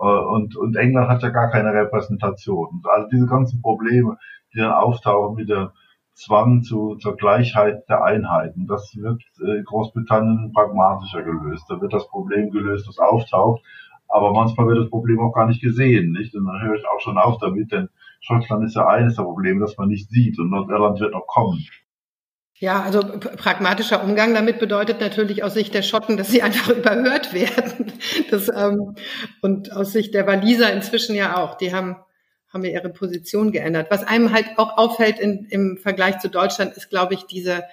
Äh, 0.01 0.05
und, 0.05 0.55
und 0.57 0.75
England 0.75 1.09
hat 1.09 1.21
ja 1.23 1.29
gar 1.29 1.49
keine 1.49 1.73
Repräsentation. 1.73 2.81
All 2.85 3.07
diese 3.11 3.27
ganzen 3.27 3.61
Probleme, 3.61 4.17
die 4.53 4.59
dann 4.59 4.71
auftauchen 4.71 5.35
mit 5.35 5.49
der 5.49 5.73
Zwang 6.13 6.61
zu, 6.61 6.95
zur 6.95 7.15
Gleichheit 7.15 7.87
der 7.87 8.03
Einheiten, 8.03 8.67
das 8.67 8.95
wird 8.95 9.21
in 9.39 9.59
äh, 9.59 9.63
Großbritannien 9.63 10.51
pragmatischer 10.53 11.23
gelöst. 11.23 11.65
Da 11.69 11.79
wird 11.79 11.93
das 11.93 12.07
Problem 12.07 12.49
gelöst, 12.49 12.87
das 12.87 12.99
auftaucht. 12.99 13.61
Aber 14.07 14.33
manchmal 14.33 14.67
wird 14.67 14.79
das 14.79 14.89
Problem 14.89 15.19
auch 15.19 15.31
gar 15.31 15.47
nicht 15.47 15.61
gesehen, 15.61 16.11
nicht? 16.11 16.35
Und 16.35 16.45
dann 16.45 16.61
höre 16.61 16.75
ich 16.75 16.85
auch 16.85 16.99
schon 16.99 17.17
auf 17.17 17.37
damit, 17.37 17.71
denn 17.71 17.87
Schottland 18.19 18.65
ist 18.65 18.75
ja 18.75 18.87
eines 18.87 19.15
der 19.15 19.23
Probleme, 19.23 19.61
das 19.61 19.77
man 19.77 19.87
nicht 19.87 20.09
sieht 20.09 20.37
und 20.37 20.49
Nordirland 20.49 20.99
wird 20.99 21.13
noch 21.13 21.27
kommen. 21.27 21.65
Ja, 22.61 22.83
also 22.83 23.01
pragmatischer 23.01 24.03
Umgang 24.03 24.35
damit 24.35 24.59
bedeutet 24.59 25.01
natürlich 25.01 25.43
aus 25.43 25.55
Sicht 25.55 25.73
der 25.73 25.81
Schotten, 25.81 26.15
dass 26.15 26.29
sie 26.29 26.43
einfach 26.43 26.69
überhört 26.77 27.33
werden. 27.33 27.91
Das, 28.29 28.49
ähm, 28.49 28.95
und 29.41 29.71
aus 29.71 29.91
Sicht 29.91 30.13
der 30.13 30.27
Waliser 30.27 30.71
inzwischen 30.71 31.15
ja 31.15 31.37
auch. 31.37 31.55
Die 31.57 31.73
haben, 31.73 31.95
haben 32.53 32.63
ja 32.63 32.69
ihre 32.69 32.89
Position 32.89 33.51
geändert. 33.51 33.87
Was 33.89 34.03
einem 34.03 34.31
halt 34.31 34.45
auch 34.57 34.77
auffällt 34.77 35.19
in, 35.19 35.47
im 35.49 35.79
Vergleich 35.81 36.19
zu 36.19 36.29
Deutschland, 36.29 36.77
ist, 36.77 36.91
glaube 36.91 37.15
ich, 37.15 37.23
diese 37.23 37.63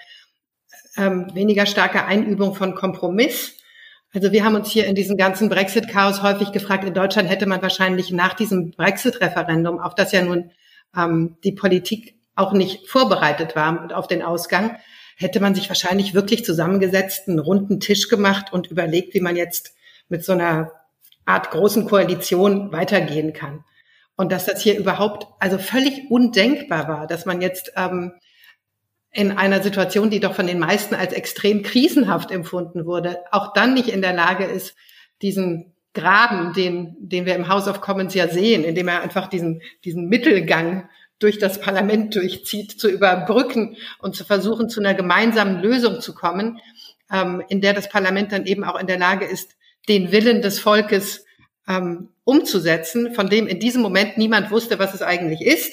ähm, 0.96 1.30
weniger 1.34 1.66
starke 1.66 2.06
Einübung 2.06 2.54
von 2.54 2.74
Kompromiss 2.74 3.58
also 4.14 4.32
wir 4.32 4.42
haben 4.42 4.54
uns 4.54 4.70
hier 4.70 4.86
in 4.86 4.94
diesem 4.94 5.18
ganzen 5.18 5.50
Brexit-Chaos 5.50 6.22
häufig 6.22 6.52
gefragt, 6.52 6.84
in 6.84 6.94
Deutschland 6.94 7.28
hätte 7.28 7.44
man 7.44 7.60
wahrscheinlich 7.60 8.10
nach 8.10 8.32
diesem 8.32 8.70
Brexit-Referendum, 8.70 9.78
auf 9.80 9.94
das 9.94 10.12
ja 10.12 10.22
nun 10.22 10.50
ähm, 10.96 11.36
die 11.44 11.52
Politik 11.52 12.17
auch 12.38 12.52
nicht 12.52 12.88
vorbereitet 12.88 13.56
war 13.56 13.88
auf 13.96 14.06
den 14.06 14.22
Ausgang, 14.22 14.78
hätte 15.16 15.40
man 15.40 15.54
sich 15.54 15.68
wahrscheinlich 15.68 16.14
wirklich 16.14 16.44
zusammengesetzt, 16.44 17.28
einen 17.28 17.40
runden 17.40 17.80
Tisch 17.80 18.08
gemacht 18.08 18.52
und 18.52 18.68
überlegt, 18.68 19.14
wie 19.14 19.20
man 19.20 19.36
jetzt 19.36 19.74
mit 20.08 20.24
so 20.24 20.32
einer 20.32 20.72
Art 21.24 21.50
großen 21.50 21.86
Koalition 21.86 22.72
weitergehen 22.72 23.32
kann. 23.32 23.64
Und 24.16 24.32
dass 24.32 24.46
das 24.46 24.62
hier 24.62 24.78
überhaupt 24.78 25.26
also 25.40 25.58
völlig 25.58 26.10
undenkbar 26.10 26.88
war, 26.88 27.06
dass 27.06 27.26
man 27.26 27.40
jetzt 27.40 27.72
ähm, 27.76 28.12
in 29.12 29.32
einer 29.32 29.62
Situation, 29.62 30.10
die 30.10 30.20
doch 30.20 30.34
von 30.34 30.46
den 30.46 30.58
meisten 30.58 30.94
als 30.94 31.12
extrem 31.12 31.62
krisenhaft 31.62 32.30
empfunden 32.30 32.86
wurde, 32.86 33.18
auch 33.32 33.52
dann 33.52 33.74
nicht 33.74 33.88
in 33.88 34.02
der 34.02 34.12
Lage 34.12 34.44
ist, 34.44 34.76
diesen 35.22 35.74
Graben, 35.94 36.52
den, 36.52 36.96
den 37.00 37.26
wir 37.26 37.34
im 37.34 37.48
House 37.48 37.66
of 37.66 37.80
Commons 37.80 38.14
ja 38.14 38.28
sehen, 38.28 38.62
indem 38.62 38.88
er 38.88 39.02
einfach 39.02 39.26
diesen, 39.26 39.62
diesen 39.84 40.08
Mittelgang 40.08 40.88
durch 41.18 41.38
das 41.38 41.60
Parlament 41.60 42.14
durchzieht, 42.14 42.78
zu 42.80 42.88
überbrücken 42.88 43.76
und 43.98 44.14
zu 44.14 44.24
versuchen, 44.24 44.68
zu 44.68 44.80
einer 44.80 44.94
gemeinsamen 44.94 45.60
Lösung 45.60 46.00
zu 46.00 46.14
kommen, 46.14 46.60
ähm, 47.12 47.42
in 47.48 47.60
der 47.60 47.74
das 47.74 47.88
Parlament 47.88 48.32
dann 48.32 48.46
eben 48.46 48.64
auch 48.64 48.78
in 48.78 48.86
der 48.86 48.98
Lage 48.98 49.24
ist, 49.24 49.56
den 49.88 50.12
Willen 50.12 50.42
des 50.42 50.60
Volkes 50.60 51.24
ähm, 51.66 52.10
umzusetzen, 52.24 53.14
von 53.14 53.28
dem 53.28 53.46
in 53.46 53.58
diesem 53.58 53.82
Moment 53.82 54.18
niemand 54.18 54.50
wusste, 54.50 54.78
was 54.78 54.94
es 54.94 55.02
eigentlich 55.02 55.40
ist. 55.40 55.72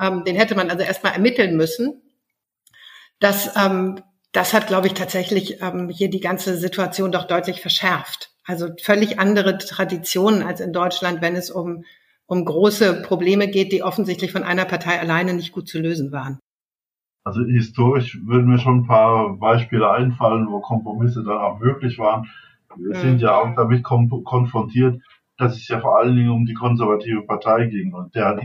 Ähm, 0.00 0.24
den 0.24 0.36
hätte 0.36 0.54
man 0.54 0.70
also 0.70 0.82
erstmal 0.82 1.12
ermitteln 1.12 1.56
müssen. 1.56 2.00
Das, 3.18 3.50
das 4.32 4.54
hat, 4.54 4.66
glaube 4.66 4.86
ich, 4.86 4.94
tatsächlich 4.94 5.58
hier 5.90 6.08
die 6.08 6.20
ganze 6.20 6.56
Situation 6.56 7.12
doch 7.12 7.26
deutlich 7.26 7.60
verschärft. 7.60 8.30
Also 8.44 8.68
völlig 8.82 9.18
andere 9.18 9.58
Traditionen 9.58 10.42
als 10.42 10.60
in 10.60 10.72
Deutschland, 10.72 11.20
wenn 11.20 11.36
es 11.36 11.50
um, 11.50 11.84
um 12.30 12.44
große 12.44 13.02
Probleme 13.02 13.48
geht, 13.48 13.72
die 13.72 13.82
offensichtlich 13.82 14.30
von 14.30 14.44
einer 14.44 14.64
Partei 14.64 15.00
alleine 15.00 15.34
nicht 15.34 15.50
gut 15.50 15.66
zu 15.66 15.80
lösen 15.80 16.12
waren. 16.12 16.38
Also 17.24 17.42
historisch 17.42 18.20
würden 18.24 18.46
mir 18.48 18.58
schon 18.58 18.78
ein 18.78 18.86
paar 18.86 19.36
Beispiele 19.36 19.90
einfallen, 19.90 20.46
wo 20.48 20.60
Kompromisse 20.60 21.24
dann 21.24 21.38
auch 21.38 21.58
möglich 21.58 21.98
waren. 21.98 22.30
Wir 22.76 22.96
mhm. 22.96 23.00
sind 23.00 23.20
ja 23.20 23.34
auch 23.34 23.54
damit 23.56 23.82
konfrontiert, 23.82 25.02
dass 25.38 25.56
es 25.56 25.66
ja 25.66 25.80
vor 25.80 25.98
allen 25.98 26.14
Dingen 26.14 26.30
um 26.30 26.46
die 26.46 26.54
konservative 26.54 27.22
Partei 27.22 27.66
ging 27.66 27.92
und 27.94 28.14
deren 28.14 28.38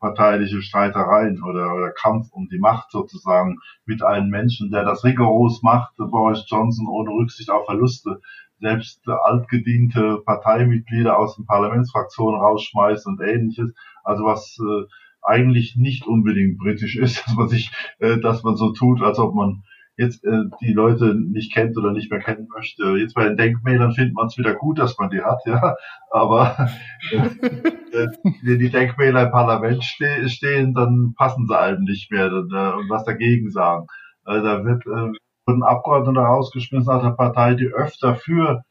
parteiliche 0.00 0.60
Streitereien 0.60 1.42
oder, 1.42 1.74
oder 1.74 1.90
Kampf 1.90 2.32
um 2.32 2.48
die 2.48 2.58
Macht 2.58 2.90
sozusagen 2.90 3.58
mit 3.84 4.02
einem 4.02 4.30
Menschen, 4.30 4.72
der 4.72 4.84
das 4.84 5.04
rigoros 5.04 5.62
macht, 5.62 5.94
Boris 5.96 6.44
Johnson 6.48 6.88
ohne 6.88 7.10
Rücksicht 7.10 7.50
auf 7.50 7.66
Verluste, 7.66 8.20
selbst 8.60 9.06
altgediente 9.08 10.22
Parteimitglieder 10.24 11.18
aus 11.18 11.36
den 11.36 11.46
Parlamentsfraktionen 11.46 12.40
rausschmeißt 12.40 13.06
und 13.06 13.20
ähnliches. 13.20 13.72
Also 14.04 14.24
was 14.24 14.58
äh, 14.60 14.84
eigentlich 15.22 15.76
nicht 15.76 16.06
unbedingt 16.06 16.58
britisch 16.58 16.96
ist, 16.96 17.22
dass 17.26 17.34
man 17.34 17.48
sich, 17.48 17.70
äh, 17.98 18.18
dass 18.18 18.42
man 18.42 18.56
so 18.56 18.72
tut, 18.72 19.02
als 19.02 19.18
ob 19.18 19.34
man 19.34 19.62
jetzt 19.96 20.24
äh, 20.24 20.44
die 20.60 20.72
Leute 20.72 21.14
nicht 21.14 21.52
kennt 21.52 21.76
oder 21.76 21.92
nicht 21.92 22.10
mehr 22.10 22.20
kennen 22.20 22.48
möchte. 22.54 22.96
Jetzt 22.96 23.14
bei 23.14 23.24
den 23.24 23.36
Denkmälern 23.36 23.92
findet 23.92 24.14
man 24.14 24.28
es 24.28 24.38
wieder 24.38 24.54
gut, 24.54 24.78
dass 24.78 24.96
man 24.96 25.10
die 25.10 25.20
hat, 25.20 25.40
ja. 25.46 25.74
Aber 26.10 26.70
äh, 27.10 27.16
äh, 27.16 28.08
wenn 28.42 28.58
die 28.58 28.70
Denkmäler 28.70 29.24
im 29.24 29.32
Parlament 29.32 29.82
ste 29.82 30.28
stehen, 30.28 30.72
dann 30.72 31.14
passen 31.16 31.46
sie 31.46 31.58
einem 31.58 31.82
nicht 31.82 32.10
mehr 32.12 32.32
und, 32.32 32.52
äh, 32.52 32.72
und 32.72 32.88
was 32.88 33.04
dagegen 33.04 33.50
sagen. 33.50 33.86
Äh, 34.24 34.40
da 34.40 34.64
wird 34.64 34.86
äh, 34.86 35.18
wurden 35.48 35.62
Abgeordnete 35.62 36.20
rausgeschmissen 36.20 36.92
aus 36.92 37.02
der 37.02 37.10
Partei, 37.10 37.54
die 37.54 37.68
öfter 37.68 38.14
für 38.14 38.64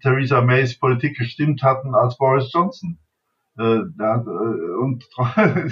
Theresa 0.00 0.40
Mays 0.40 0.78
Politik 0.78 1.18
gestimmt 1.18 1.62
hatten 1.62 1.94
als 1.94 2.16
Boris 2.16 2.50
Johnson. 2.52 2.98
Äh, 3.58 3.80
da, 3.98 4.16
äh, 4.16 4.74
und 4.80 5.04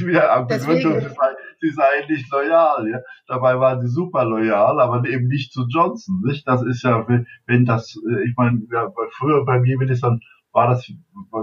wieder 0.05 0.45
Begründung, 0.45 1.01
sie 1.01 1.09
sei, 1.09 1.35
sie 1.61 1.71
sei 1.71 2.07
nicht 2.07 2.31
loyal. 2.31 2.87
Ja? 2.91 2.99
Dabei 3.27 3.59
waren 3.59 3.81
sie 3.81 3.89
super 3.89 4.27
loyal, 4.27 4.79
aber 4.79 5.09
eben 5.09 5.29
nicht 5.29 5.55
zu 5.55 5.67
Johnson. 5.67 6.21
Nicht? 6.23 6.47
Das 6.47 6.63
ist 6.63 6.83
ja, 6.83 7.07
wenn 7.47 7.65
das, 7.65 7.97
äh, 8.07 8.29
ich 8.29 8.37
meine, 8.37 8.61
ja, 8.71 8.93
früher 9.13 9.47
bei 9.47 9.59
mir 9.59 9.79
Ministern 9.79 10.21
war 10.53 10.69
das 10.69 10.93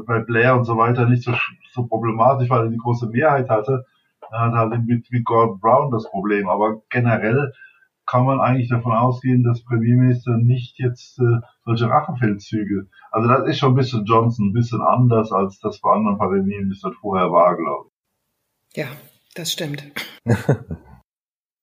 bei 0.05 0.19
Blair 0.19 0.55
und 0.55 0.65
so 0.65 0.77
weiter 0.77 1.07
nicht 1.07 1.23
so, 1.23 1.33
so 1.71 1.87
problematisch, 1.87 2.49
weil 2.49 2.65
er 2.65 2.69
die 2.69 2.77
große 2.77 3.07
Mehrheit 3.07 3.49
hatte. 3.49 3.85
Er 4.29 4.39
hat 4.39 4.53
halt 4.53 4.85
mit, 4.85 5.09
mit 5.09 5.25
Gordon 5.25 5.59
Brown 5.59 5.89
das 5.91 6.07
Problem. 6.09 6.47
Aber 6.49 6.81
generell 6.91 7.51
kann 8.07 8.25
man 8.25 8.39
eigentlich 8.39 8.69
davon 8.69 8.93
ausgehen, 8.93 9.43
dass 9.43 9.63
Premierminister 9.63 10.37
nicht 10.37 10.79
jetzt 10.79 11.19
äh, 11.19 11.41
solche 11.65 11.89
Rachefeldzüge. 11.89 12.87
Also 13.11 13.27
das 13.27 13.47
ist 13.47 13.59
schon 13.59 13.73
ein 13.73 13.75
bisschen 13.75 14.05
Johnson, 14.05 14.49
ein 14.49 14.53
bisschen 14.53 14.81
anders, 14.81 15.31
als 15.31 15.59
das 15.59 15.79
bei 15.81 15.91
anderen 15.91 16.17
Premierministern 16.17 16.93
vorher 16.93 17.31
war, 17.31 17.55
glaube 17.55 17.89
ich. 17.89 18.77
Ja, 18.77 18.87
das 19.35 19.51
stimmt. 19.51 19.83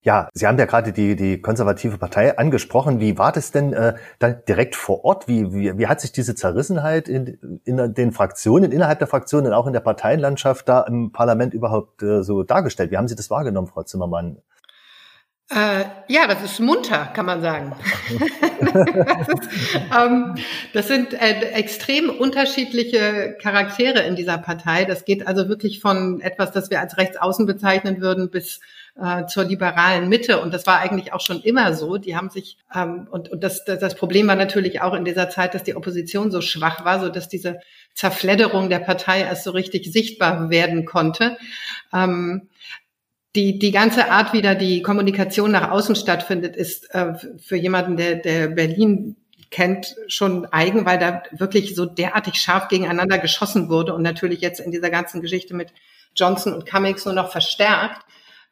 Ja, 0.06 0.28
Sie 0.34 0.46
haben 0.46 0.58
ja 0.58 0.66
gerade 0.66 0.92
die, 0.92 1.16
die 1.16 1.40
konservative 1.40 1.96
Partei 1.96 2.36
angesprochen. 2.36 3.00
Wie 3.00 3.16
war 3.16 3.32
das 3.32 3.52
denn 3.52 3.72
äh, 3.72 3.94
dann 4.18 4.42
direkt 4.46 4.76
vor 4.76 5.02
Ort? 5.02 5.28
Wie, 5.28 5.50
wie, 5.54 5.78
wie 5.78 5.86
hat 5.86 6.02
sich 6.02 6.12
diese 6.12 6.34
Zerrissenheit 6.34 7.08
in, 7.08 7.60
in 7.64 7.94
den 7.94 8.12
Fraktionen, 8.12 8.70
innerhalb 8.70 8.98
der 8.98 9.08
Fraktionen 9.08 9.46
und 9.46 9.52
auch 9.54 9.66
in 9.66 9.72
der 9.72 9.80
Parteienlandschaft 9.80 10.68
da 10.68 10.82
im 10.82 11.10
Parlament 11.10 11.54
überhaupt 11.54 12.02
äh, 12.02 12.22
so 12.22 12.42
dargestellt? 12.42 12.90
Wie 12.90 12.98
haben 12.98 13.08
Sie 13.08 13.16
das 13.16 13.30
wahrgenommen, 13.30 13.66
Frau 13.66 13.82
Zimmermann? 13.82 14.42
Äh, 15.50 15.84
ja, 16.08 16.26
das 16.26 16.42
ist 16.42 16.58
munter, 16.58 17.10
kann 17.14 17.26
man 17.26 17.42
sagen. 17.42 17.76
das, 18.60 19.28
ist, 19.28 19.50
ähm, 19.94 20.34
das, 20.72 20.88
sind 20.88 21.12
äh, 21.12 21.50
extrem 21.50 22.08
unterschiedliche 22.08 23.36
Charaktere 23.42 24.00
in 24.00 24.16
dieser 24.16 24.38
Partei. 24.38 24.86
Das 24.86 25.04
geht 25.04 25.26
also 25.26 25.48
wirklich 25.50 25.80
von 25.80 26.22
etwas, 26.22 26.52
das 26.52 26.70
wir 26.70 26.80
als 26.80 26.96
Rechtsaußen 26.96 27.44
bezeichnen 27.44 28.00
würden, 28.00 28.30
bis 28.30 28.60
äh, 28.96 29.26
zur 29.26 29.44
liberalen 29.44 30.08
Mitte. 30.08 30.40
Und 30.40 30.54
das 30.54 30.66
war 30.66 30.78
eigentlich 30.78 31.12
auch 31.12 31.20
schon 31.20 31.42
immer 31.42 31.74
so. 31.74 31.98
Die 31.98 32.16
haben 32.16 32.30
sich, 32.30 32.56
ähm, 32.74 33.06
und, 33.10 33.28
und 33.28 33.44
das, 33.44 33.66
das, 33.66 33.78
das 33.80 33.96
Problem 33.96 34.26
war 34.28 34.36
natürlich 34.36 34.80
auch 34.80 34.94
in 34.94 35.04
dieser 35.04 35.28
Zeit, 35.28 35.52
dass 35.54 35.62
die 35.62 35.76
Opposition 35.76 36.30
so 36.30 36.40
schwach 36.40 36.86
war, 36.86 37.00
so 37.00 37.10
dass 37.10 37.28
diese 37.28 37.60
Zerfledderung 37.92 38.70
der 38.70 38.78
Partei 38.78 39.20
erst 39.20 39.44
so 39.44 39.50
richtig 39.50 39.92
sichtbar 39.92 40.48
werden 40.48 40.86
konnte. 40.86 41.36
Ähm, 41.92 42.48
die, 43.34 43.58
die 43.58 43.72
ganze 43.72 44.10
Art, 44.10 44.32
wie 44.32 44.42
da 44.42 44.54
die 44.54 44.82
Kommunikation 44.82 45.50
nach 45.50 45.70
außen 45.70 45.96
stattfindet, 45.96 46.56
ist 46.56 46.94
äh, 46.94 47.14
für 47.38 47.56
jemanden, 47.56 47.96
der, 47.96 48.16
der 48.16 48.48
Berlin 48.48 49.16
kennt, 49.50 49.96
schon 50.08 50.46
eigen, 50.46 50.84
weil 50.86 50.98
da 50.98 51.22
wirklich 51.32 51.74
so 51.74 51.86
derartig 51.86 52.34
scharf 52.36 52.68
gegeneinander 52.68 53.18
geschossen 53.18 53.68
wurde 53.68 53.94
und 53.94 54.02
natürlich 54.02 54.40
jetzt 54.40 54.60
in 54.60 54.72
dieser 54.72 54.90
ganzen 54.90 55.20
Geschichte 55.20 55.54
mit 55.54 55.72
Johnson 56.16 56.54
und 56.54 56.66
Cummings 56.66 57.04
nur 57.04 57.14
noch 57.14 57.30
verstärkt. 57.30 58.04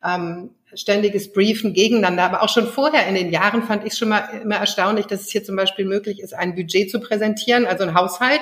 Ähm, 0.05 0.51
ständiges 0.75 1.33
Briefen 1.33 1.75
gegeneinander. 1.75 2.25
Aber 2.25 2.43
auch 2.43 2.49
schon 2.49 2.67
vorher 2.67 3.07
in 3.07 3.15
den 3.15 3.31
Jahren 3.31 3.62
fand 3.62 3.87
ich 3.87 3.95
schon 3.95 4.09
mal 4.09 4.21
immer 4.43 4.57
erstaunlich, 4.57 5.07
dass 5.07 5.23
es 5.23 5.31
hier 5.31 5.45
zum 5.45 5.57
Beispiel 5.57 5.85
möglich 5.85 6.21
ist, 6.21 6.35
ein 6.35 6.55
Budget 6.55 6.91
zu 6.91 7.01
präsentieren, 7.01 7.67
also 7.67 7.85
ein 7.85 7.95
Haushalt, 7.95 8.41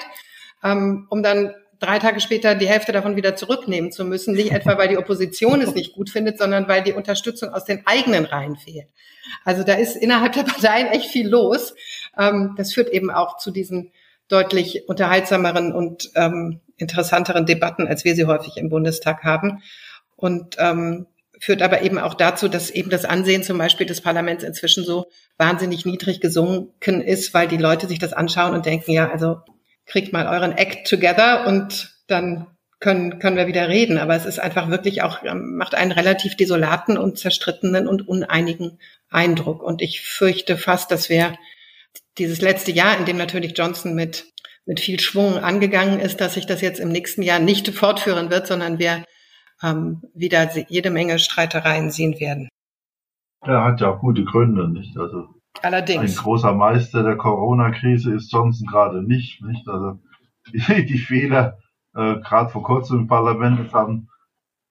ähm, 0.62 1.06
um 1.10 1.22
dann 1.22 1.54
drei 1.80 1.98
Tage 1.98 2.20
später 2.20 2.54
die 2.54 2.68
Hälfte 2.68 2.92
davon 2.92 3.16
wieder 3.16 3.34
zurücknehmen 3.34 3.90
zu 3.90 4.04
müssen. 4.04 4.34
Nicht 4.34 4.52
etwa, 4.52 4.78
weil 4.78 4.88
die 4.88 4.98
Opposition 4.98 5.60
es 5.60 5.74
nicht 5.74 5.94
gut 5.94 6.10
findet, 6.10 6.38
sondern 6.38 6.68
weil 6.68 6.82
die 6.82 6.92
Unterstützung 6.92 7.48
aus 7.50 7.64
den 7.64 7.86
eigenen 7.86 8.26
Reihen 8.26 8.56
fehlt. 8.56 8.86
Also 9.44 9.64
da 9.64 9.74
ist 9.74 9.96
innerhalb 9.96 10.32
der 10.32 10.44
Parteien 10.44 10.88
echt 10.88 11.10
viel 11.10 11.28
los. 11.28 11.74
Ähm, 12.16 12.54
das 12.56 12.72
führt 12.72 12.90
eben 12.90 13.10
auch 13.10 13.38
zu 13.38 13.50
diesen 13.50 13.92
deutlich 14.28 14.88
unterhaltsameren 14.88 15.72
und 15.72 16.10
ähm, 16.14 16.60
interessanteren 16.76 17.46
Debatten, 17.46 17.88
als 17.88 18.04
wir 18.04 18.14
sie 18.14 18.26
häufig 18.26 18.56
im 18.56 18.68
Bundestag 18.68 19.24
haben. 19.24 19.62
Und 20.16 20.56
ähm, 20.58 21.06
führt 21.40 21.62
aber 21.62 21.82
eben 21.82 21.98
auch 21.98 22.14
dazu, 22.14 22.48
dass 22.48 22.70
eben 22.70 22.90
das 22.90 23.06
Ansehen 23.06 23.42
zum 23.42 23.56
Beispiel 23.56 23.86
des 23.86 24.02
Parlaments 24.02 24.44
inzwischen 24.44 24.84
so 24.84 25.06
wahnsinnig 25.38 25.86
niedrig 25.86 26.20
gesunken 26.20 27.00
ist, 27.00 27.32
weil 27.32 27.48
die 27.48 27.56
Leute 27.56 27.88
sich 27.88 27.98
das 27.98 28.12
anschauen 28.12 28.54
und 28.54 28.66
denken, 28.66 28.92
ja, 28.92 29.10
also 29.10 29.38
kriegt 29.86 30.12
mal 30.12 30.26
euren 30.26 30.52
Act 30.52 30.88
together 30.88 31.46
und 31.46 31.96
dann 32.06 32.46
können, 32.80 33.18
können 33.18 33.36
wir 33.36 33.46
wieder 33.46 33.68
reden. 33.68 33.98
Aber 33.98 34.16
es 34.16 34.26
ist 34.26 34.38
einfach 34.38 34.68
wirklich 34.70 35.02
auch, 35.02 35.22
ähm, 35.24 35.56
macht 35.56 35.74
einen 35.74 35.92
relativ 35.92 36.36
desolaten 36.36 36.96
und 36.96 37.18
zerstrittenen 37.18 37.86
und 37.86 38.08
uneinigen 38.08 38.78
Eindruck. 39.10 39.62
Und 39.62 39.82
ich 39.82 40.00
fürchte 40.00 40.56
fast, 40.56 40.90
dass 40.90 41.08
wir 41.08 41.36
dieses 42.18 42.40
letzte 42.40 42.72
Jahr, 42.72 42.98
in 42.98 43.04
dem 43.04 43.16
natürlich 43.16 43.56
Johnson 43.56 43.94
mit, 43.94 44.26
mit 44.66 44.80
viel 44.80 45.00
Schwung 45.00 45.38
angegangen 45.38 46.00
ist, 46.00 46.20
dass 46.20 46.34
sich 46.34 46.46
das 46.46 46.60
jetzt 46.60 46.80
im 46.80 46.88
nächsten 46.88 47.22
Jahr 47.22 47.38
nicht 47.38 47.68
fortführen 47.70 48.30
wird, 48.30 48.46
sondern 48.46 48.78
wir 48.78 49.04
ähm, 49.62 50.02
wieder 50.14 50.48
jede 50.68 50.90
Menge 50.90 51.18
Streitereien 51.18 51.90
sehen 51.90 52.18
werden. 52.18 52.48
Er 53.42 53.64
hat 53.64 53.80
ja 53.80 53.90
auch 53.90 54.00
gute 54.00 54.24
Gründe, 54.24 54.68
nicht? 54.68 54.96
Also 54.96 55.39
Allerdings. 55.62 56.18
Ein 56.18 56.22
großer 56.22 56.54
Meister 56.54 57.02
der 57.02 57.16
Corona-Krise 57.16 58.14
ist 58.14 58.32
Johnson 58.32 58.66
gerade 58.66 59.02
nicht, 59.02 59.42
nicht? 59.42 59.68
Also 59.68 59.98
die, 60.52 60.86
die 60.86 60.98
Fehler, 60.98 61.58
äh, 61.94 62.16
gerade 62.20 62.50
vor 62.50 62.62
kurzem 62.62 63.00
im 63.00 63.06
Parlament, 63.06 63.72
haben 63.72 64.08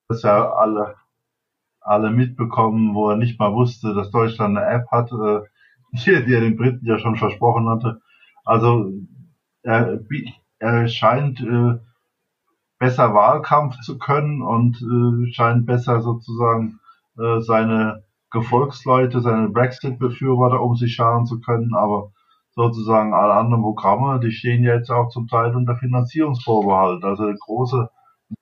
das 0.08 0.22
ja 0.22 0.50
alle, 0.52 0.96
alle 1.80 2.10
mitbekommen, 2.10 2.94
wo 2.94 3.10
er 3.10 3.16
nicht 3.16 3.38
mal 3.38 3.52
wusste, 3.52 3.94
dass 3.94 4.10
Deutschland 4.10 4.56
eine 4.56 4.66
App 4.66 4.90
hat, 4.90 5.12
äh, 5.12 5.40
die, 5.92 6.24
die 6.24 6.34
er 6.34 6.40
den 6.40 6.56
Briten 6.56 6.86
ja 6.86 6.98
schon 6.98 7.16
versprochen 7.16 7.68
hatte. 7.68 8.00
Also 8.44 8.92
er, 9.62 10.00
er 10.58 10.88
scheint 10.88 11.40
äh, 11.40 11.78
besser 12.78 13.14
Wahlkampf 13.14 13.78
zu 13.80 13.98
können 13.98 14.42
und 14.42 14.80
äh, 14.80 15.32
scheint 15.32 15.66
besser 15.66 16.00
sozusagen 16.00 16.80
äh, 17.18 17.40
seine 17.40 18.04
Gefolgsleute, 18.30 19.20
seine 19.20 19.48
Brexit-Befürworter 19.48 20.60
um 20.60 20.76
sich 20.76 20.94
scharen 20.94 21.26
zu 21.26 21.40
können, 21.40 21.74
aber 21.74 22.12
sozusagen 22.54 23.14
alle 23.14 23.34
anderen 23.34 23.62
Programme, 23.62 24.20
die 24.20 24.32
stehen 24.32 24.64
ja 24.64 24.74
jetzt 24.74 24.90
auch 24.90 25.08
zum 25.08 25.28
Teil 25.28 25.54
unter 25.54 25.76
Finanzierungsvorbehalt. 25.76 27.04
Also 27.04 27.32
große 27.38 27.88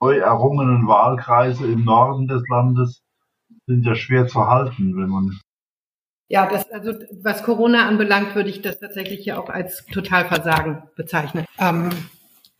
neu 0.00 0.18
errungenen 0.18 0.86
Wahlkreise 0.86 1.66
im 1.66 1.84
Norden 1.84 2.26
des 2.26 2.42
Landes 2.48 3.02
sind 3.66 3.84
ja 3.84 3.94
schwer 3.94 4.26
zu 4.26 4.46
halten, 4.46 4.96
wenn 4.96 5.08
man 5.08 5.38
ja, 6.30 6.46
das, 6.46 6.70
also 6.70 6.92
was 7.22 7.42
Corona 7.42 7.88
anbelangt, 7.88 8.34
würde 8.34 8.50
ich 8.50 8.60
das 8.60 8.78
tatsächlich 8.78 9.20
hier 9.20 9.40
auch 9.40 9.48
als 9.48 9.86
Totalversagen 9.86 10.82
bezeichnen. 10.94 11.46
Ähm, 11.58 11.88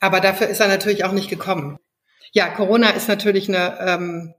aber 0.00 0.20
dafür 0.20 0.47
ist 0.47 0.61
er 0.61 0.68
natürlich 0.68 1.04
auch 1.04 1.12
nicht 1.12 1.28
gekommen. 1.28 1.76
Ja, 2.32 2.49
Corona 2.49 2.90
ist 2.90 3.08
natürlich 3.08 3.49
eine, 3.49 3.78
ähm, 3.80 4.35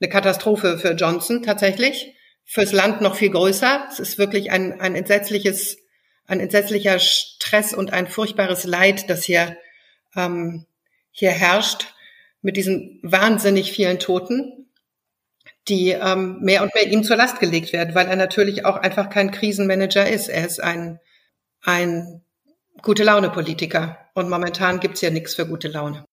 eine 0.00 0.08
Katastrophe 0.08 0.78
für 0.78 0.92
Johnson 0.92 1.42
tatsächlich 1.42 2.14
fürs 2.50 2.72
Land 2.72 3.00
noch 3.00 3.14
viel 3.14 3.30
größer. 3.30 3.86
Es 3.92 4.00
ist 4.00 4.18
wirklich 4.18 4.50
ein, 4.50 4.80
ein 4.80 4.96
entsetzliches, 4.96 5.76
ein 6.26 6.40
entsetzlicher 6.40 6.98
Stress 6.98 7.72
und 7.72 7.92
ein 7.92 8.08
furchtbares 8.08 8.64
Leid, 8.64 9.08
das 9.08 9.22
hier, 9.22 9.56
ähm, 10.16 10.66
hier 11.12 11.30
herrscht 11.30 11.94
mit 12.42 12.56
diesen 12.56 12.98
wahnsinnig 13.04 13.70
vielen 13.70 14.00
Toten, 14.00 14.68
die 15.68 15.90
ähm, 15.90 16.40
mehr 16.40 16.64
und 16.64 16.74
mehr 16.74 16.88
ihm 16.88 17.04
zur 17.04 17.16
Last 17.16 17.38
gelegt 17.38 17.72
werden, 17.72 17.94
weil 17.94 18.08
er 18.08 18.16
natürlich 18.16 18.64
auch 18.64 18.78
einfach 18.78 19.10
kein 19.10 19.30
Krisenmanager 19.30 20.08
ist. 20.08 20.26
Er 20.26 20.44
ist 20.44 20.60
ein, 20.60 20.98
ein 21.62 22.20
gute 22.82 23.04
Laune 23.04 23.30
Politiker 23.30 23.96
und 24.14 24.28
momentan 24.28 24.80
gibt's 24.80 25.02
ja 25.02 25.10
nichts 25.10 25.36
für 25.36 25.46
gute 25.46 25.68
Laune. 25.68 26.04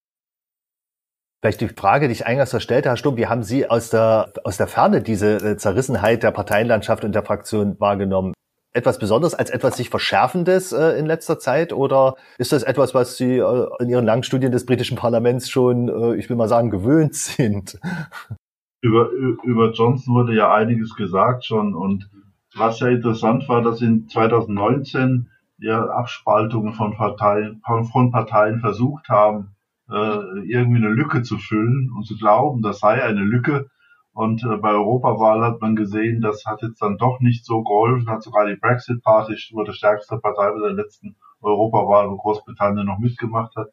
Vielleicht 1.42 1.62
die 1.62 1.68
Frage, 1.68 2.08
die 2.08 2.14
ich 2.14 2.26
eingangs 2.26 2.62
stellte, 2.64 2.90
Herr 2.90 2.98
Stumm, 2.98 3.18
wie 3.18 3.28
haben 3.28 3.44
Sie 3.44 3.70
aus 3.70 3.92
der, 3.92 4.34
aus 4.44 4.58
der 4.58 4.68
Ferne 4.68 5.02
diese 5.02 5.36
äh, 5.36 5.58
Zerrissenheit 5.58 6.24
der 6.24 6.32
Parteienlandschaft 6.32 7.04
und 7.04 7.14
der 7.14 7.24
Fraktion 7.24 7.80
wahrgenommen? 7.80 8.34
etwas 8.74 9.00
Besonderes, 9.00 9.34
als 9.34 9.50
etwas 9.50 9.76
sich 9.76 9.90
Verschärfendes 9.90 10.72
äh, 10.72 11.00
in 11.00 11.08
letzter 11.08 11.40
Zeit? 11.40 11.74
Oder 11.74 12.14
ist 12.38 12.52
das 12.52 12.62
etwas, 12.62 12.94
was 12.94 13.18
Sie 13.18 13.38
äh, 13.38 13.68
in 13.80 13.90
Ihren 13.90 14.06
langen 14.06 14.22
Studien 14.22 14.52
des 14.52 14.68
britischen 14.68 14.98
Parlaments 14.98 15.50
schon, 15.50 16.16
ich 16.20 16.30
will 16.30 16.36
mal 16.36 16.48
sagen, 16.48 16.70
gewöhnt 16.70 17.16
sind? 17.16 17.80
Über, 18.82 19.10
über 19.10 19.72
Johnson 19.72 20.14
wurde 20.14 20.36
ja 20.36 20.54
einiges 20.54 20.96
gesagt 20.96 21.46
schon. 21.46 21.74
Und 21.74 22.08
was 22.56 22.80
ja 22.80 22.90
interessant 22.90 23.50
war, 23.50 23.64
dass 23.64 23.82
in 23.82 24.08
2019 24.08 25.32
ja 25.58 25.84
Abspaltungen 25.84 26.74
von 26.74 26.96
Parteien, 26.96 27.60
von 27.66 28.12
Parteien 28.12 28.60
versucht 28.60 29.10
haben, 29.10 29.57
irgendwie 29.90 30.78
eine 30.78 30.90
Lücke 30.90 31.22
zu 31.22 31.38
füllen 31.38 31.92
und 31.96 32.06
zu 32.06 32.18
glauben, 32.18 32.62
das 32.62 32.80
sei 32.80 33.02
eine 33.04 33.22
Lücke. 33.22 33.70
Und 34.18 34.44
äh, 34.44 34.58
bei 34.58 34.72
Europawahl 34.72 35.44
hat 35.44 35.62
man 35.62 35.76
gesehen, 35.76 36.22
das 36.22 36.44
hat 36.44 36.64
jetzt 36.64 36.82
dann 36.82 36.98
doch 36.98 37.20
nicht 37.20 37.46
so 37.46 37.62
geholfen, 37.62 38.10
hat 38.10 38.24
sogar 38.24 38.48
die 38.48 38.56
Brexit 38.56 39.04
Party, 39.04 39.36
wurde 39.52 39.74
stärkste 39.74 40.18
Partei 40.18 40.50
bei 40.54 40.60
der 40.60 40.74
letzten 40.74 41.16
Europawahl, 41.40 42.10
wo 42.10 42.18
Großbritannien 42.18 42.88
noch 42.88 42.98
mitgemacht 42.98 43.56
hat. 43.56 43.68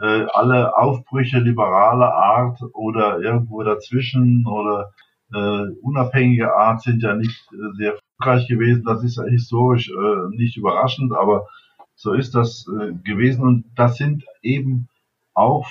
Äh, 0.00 0.26
alle 0.32 0.76
Aufbrüche 0.76 1.40
liberaler 1.40 2.14
Art 2.14 2.60
oder 2.72 3.18
irgendwo 3.18 3.64
dazwischen 3.64 4.46
oder 4.46 4.92
äh, 5.34 5.72
unabhängige 5.82 6.54
Art 6.54 6.82
sind 6.82 7.02
ja 7.02 7.16
nicht 7.16 7.52
äh, 7.52 7.76
sehr 7.76 7.94
erfolgreich 7.94 8.46
gewesen. 8.46 8.84
Das 8.84 9.02
ist 9.02 9.16
ja 9.16 9.24
historisch 9.24 9.90
äh, 9.90 10.36
nicht 10.36 10.56
überraschend, 10.56 11.12
aber 11.12 11.48
so 11.96 12.12
ist 12.12 12.36
das 12.36 12.64
äh, 12.68 12.92
gewesen. 13.02 13.42
Und 13.42 13.64
das 13.74 13.96
sind 13.96 14.24
eben 14.40 14.88
auch 15.34 15.68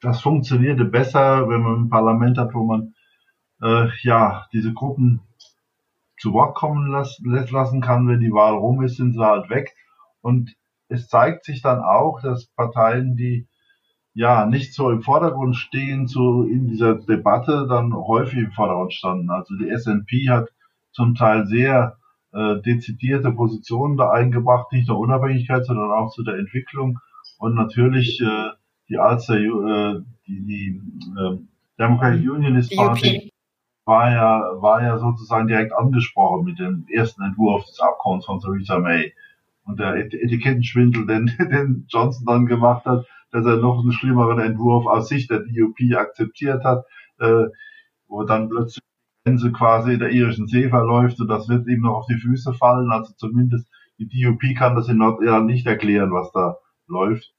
das 0.00 0.20
funktionierte 0.20 0.84
besser, 0.84 1.48
wenn 1.48 1.62
man 1.62 1.82
ein 1.82 1.88
Parlament 1.88 2.38
hat, 2.38 2.54
wo 2.54 2.64
man 2.64 2.94
äh, 3.62 3.88
ja 4.02 4.46
diese 4.52 4.72
Gruppen 4.72 5.20
zu 6.18 6.32
Wort 6.32 6.54
kommen 6.54 6.90
las 6.90 7.20
lassen 7.24 7.80
kann. 7.80 8.08
Wenn 8.08 8.20
die 8.20 8.32
Wahl 8.32 8.54
rum 8.54 8.82
ist, 8.82 8.96
sind 8.96 9.14
sie 9.14 9.24
halt 9.24 9.50
weg. 9.50 9.74
Und 10.20 10.54
es 10.88 11.08
zeigt 11.08 11.44
sich 11.44 11.62
dann 11.62 11.80
auch, 11.80 12.20
dass 12.22 12.46
Parteien, 12.46 13.16
die 13.16 13.48
ja 14.14 14.46
nicht 14.46 14.74
so 14.74 14.90
im 14.90 15.02
Vordergrund 15.02 15.56
stehen, 15.56 16.06
so 16.06 16.42
in 16.42 16.66
dieser 16.66 16.96
Debatte 16.96 17.66
dann 17.68 17.94
häufig 17.94 18.38
im 18.38 18.52
Vordergrund 18.52 18.92
standen. 18.92 19.30
Also 19.30 19.54
die 19.56 19.70
SNP 19.70 20.28
hat 20.28 20.48
zum 20.90 21.14
Teil 21.14 21.46
sehr 21.46 21.98
äh, 22.32 22.60
dezidierte 22.60 23.30
Positionen 23.30 23.96
da 23.96 24.10
eingebracht, 24.10 24.72
nicht 24.72 24.88
nur 24.88 24.98
Unabhängigkeit, 24.98 25.64
sondern 25.64 25.92
auch 25.92 26.10
zu 26.10 26.24
der 26.24 26.36
Entwicklung. 26.36 26.98
Und 27.38 27.54
natürlich 27.54 28.20
äh, 28.20 28.50
die 28.88 28.98
Alster, 28.98 29.36
äh, 29.36 30.02
die, 30.26 30.44
die 30.44 30.82
äh, 31.18 31.38
Democratic 31.78 32.28
Unionist 32.28 32.76
Party 32.76 33.32
war 33.84 34.10
ja, 34.10 34.60
war 34.60 34.82
ja 34.82 34.98
sozusagen 34.98 35.48
direkt 35.48 35.72
angesprochen 35.72 36.44
mit 36.44 36.58
dem 36.58 36.86
ersten 36.92 37.22
Entwurf 37.22 37.64
des 37.64 37.80
Abkommens 37.80 38.26
von 38.26 38.40
Theresa 38.40 38.78
May. 38.78 39.14
Und 39.64 39.78
der 39.78 39.96
Etikettenschwindel, 39.96 41.06
den, 41.06 41.26
den 41.38 41.86
Johnson 41.88 42.26
dann 42.26 42.46
gemacht 42.46 42.84
hat, 42.84 43.06
dass 43.30 43.46
er 43.46 43.56
noch 43.56 43.80
einen 43.80 43.92
schlimmeren 43.92 44.40
Entwurf 44.40 44.86
aus 44.86 45.08
Sicht 45.08 45.30
der 45.30 45.40
DUP 45.40 45.78
akzeptiert 45.96 46.64
hat, 46.64 46.84
äh, 47.18 47.44
wo 48.08 48.24
dann 48.24 48.48
plötzlich 48.48 48.82
die 48.82 49.30
Grenze 49.30 49.52
quasi 49.52 49.94
in 49.94 49.98
der 50.00 50.10
irischen 50.10 50.48
See 50.48 50.68
verläuft 50.68 51.20
und 51.20 51.28
das 51.28 51.48
wird 51.48 51.68
ihm 51.68 51.82
noch 51.82 51.98
auf 51.98 52.06
die 52.06 52.16
Füße 52.16 52.54
fallen. 52.54 52.90
Also 52.90 53.12
zumindest 53.16 53.68
die 53.98 54.08
DUP 54.08 54.56
kann 54.56 54.74
das 54.74 54.88
in 54.88 54.98
Nordirland 54.98 55.46
nicht 55.46 55.66
erklären, 55.66 56.12
was 56.12 56.32
da 56.32 56.56
läuft. 56.88 57.32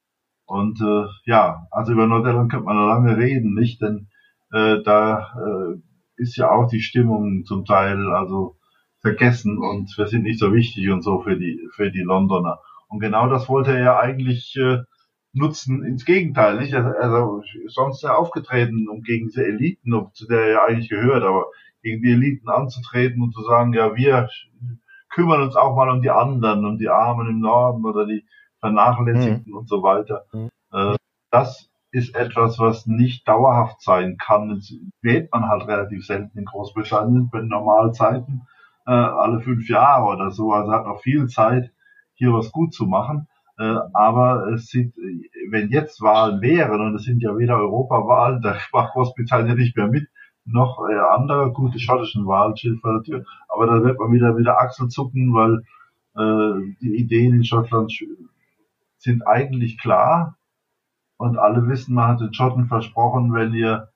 Und 0.45 0.81
äh, 0.81 1.05
ja, 1.25 1.67
also 1.71 1.91
über 1.93 2.07
Nordirland 2.07 2.51
könnte 2.51 2.65
man 2.65 2.75
noch 2.75 2.87
lange 2.87 3.17
reden, 3.17 3.53
nicht? 3.53 3.81
Denn 3.81 4.07
äh, 4.51 4.81
da 4.83 5.33
äh, 5.37 5.79
ist 6.15 6.37
ja 6.37 6.49
auch 6.51 6.67
die 6.67 6.81
Stimmung 6.81 7.45
zum 7.45 7.65
Teil 7.65 8.11
also 8.11 8.57
vergessen 9.01 9.57
und 9.57 9.97
wir 9.97 10.07
sind 10.07 10.23
nicht 10.23 10.39
so 10.39 10.53
wichtig 10.53 10.89
und 10.89 11.03
so 11.03 11.21
für 11.21 11.37
die 11.37 11.69
für 11.73 11.91
die 11.91 12.01
Londoner. 12.01 12.59
Und 12.87 12.99
genau 12.99 13.29
das 13.29 13.47
wollte 13.47 13.71
er 13.71 13.83
ja 13.83 13.99
eigentlich 13.99 14.55
äh, 14.57 14.79
nutzen. 15.33 15.83
Ins 15.83 16.05
Gegenteil, 16.05 16.59
nicht? 16.59 16.73
Also, 16.73 16.89
also 16.97 17.43
sonst 17.67 18.01
ja 18.01 18.15
aufgetreten, 18.15 18.89
um 18.89 19.01
gegen 19.03 19.27
diese 19.27 19.45
Eliten, 19.45 19.93
zu 20.13 20.27
der 20.27 20.41
er 20.41 20.49
ja 20.49 20.65
eigentlich 20.65 20.89
gehört, 20.89 21.23
aber 21.23 21.45
gegen 21.81 22.01
die 22.01 22.11
Eliten 22.11 22.49
anzutreten 22.49 23.21
und 23.21 23.33
zu 23.33 23.43
sagen, 23.43 23.73
ja, 23.73 23.95
wir 23.95 24.29
kümmern 25.09 25.41
uns 25.41 25.55
auch 25.55 25.75
mal 25.75 25.89
um 25.89 26.01
die 26.01 26.09
anderen, 26.09 26.65
um 26.65 26.77
die 26.77 26.89
Armen 26.89 27.29
im 27.29 27.39
Norden 27.39 27.85
oder 27.85 28.05
die 28.05 28.25
Vernachlässigten 28.59 29.51
mhm. 29.51 29.57
und 29.57 29.69
so 29.69 29.83
weiter. 29.83 30.25
Mhm. 30.33 30.49
Äh, 30.71 30.95
das 31.31 31.69
ist 31.91 32.15
etwas, 32.15 32.59
was 32.59 32.85
nicht 32.85 33.27
dauerhaft 33.27 33.81
sein 33.81 34.17
kann. 34.17 34.49
Das 34.49 34.73
wählt 35.01 35.31
man 35.31 35.47
halt 35.47 35.67
relativ 35.67 36.05
selten 36.05 36.37
in 36.37 36.45
Großbritannien 36.45 37.29
bei 37.31 37.41
normalen 37.41 37.93
Zeiten, 37.93 38.43
äh, 38.85 38.91
alle 38.91 39.41
fünf 39.41 39.67
Jahre 39.69 40.05
oder 40.05 40.31
so. 40.31 40.51
Also 40.51 40.71
hat 40.71 40.85
noch 40.85 41.01
viel 41.01 41.27
Zeit, 41.27 41.71
hier 42.13 42.33
was 42.33 42.51
gut 42.51 42.73
zu 42.73 42.85
machen. 42.85 43.27
Äh, 43.57 43.75
aber 43.93 44.53
es 44.53 44.67
sieht, 44.67 44.95
wenn 45.49 45.69
jetzt 45.69 46.01
Wahlen 46.01 46.41
wären, 46.41 46.81
und 46.81 46.95
es 46.95 47.03
sind 47.03 47.21
ja 47.21 47.37
weder 47.37 47.57
Europawahlen, 47.57 48.41
da 48.43 48.55
macht 48.71 48.93
Großbritannien 48.93 49.57
nicht 49.57 49.75
mehr 49.75 49.87
mit, 49.87 50.07
noch 50.45 50.79
äh, 50.89 50.97
andere 50.97 51.51
gute 51.51 51.79
schottischen 51.79 52.25
Wahlen 52.25 52.55
steht 52.57 52.79
vor 52.81 52.93
der 52.93 53.03
Tür. 53.03 53.25
Aber 53.47 53.67
da 53.67 53.83
wird 53.83 53.99
man 53.99 54.11
wieder 54.11 54.37
wieder 54.37 54.59
Achselzucken, 54.59 55.33
weil 55.33 55.63
äh, 56.15 56.75
die 56.81 56.95
Ideen 56.95 57.35
in 57.35 57.43
Schottland 57.43 57.91
sind 58.99 59.25
eigentlich 59.25 59.79
klar 59.79 60.37
und 61.17 61.37
alle 61.37 61.67
wissen, 61.67 61.95
man 61.95 62.09
hat 62.09 62.21
den 62.21 62.33
Schotten 62.33 62.67
versprochen, 62.67 63.33
wenn 63.33 63.53
ihr 63.53 63.89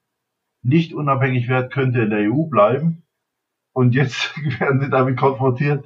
nicht 0.61 0.93
unabhängig 0.93 1.47
werdet, 1.47 1.71
könnt 1.71 1.95
ihr 1.95 2.03
in 2.03 2.09
der 2.09 2.31
EU 2.31 2.47
bleiben. 2.47 3.03
Und 3.73 3.95
jetzt 3.95 4.35
werden 4.59 4.81
sie 4.81 4.89
damit 4.89 5.17
konfrontiert, 5.17 5.85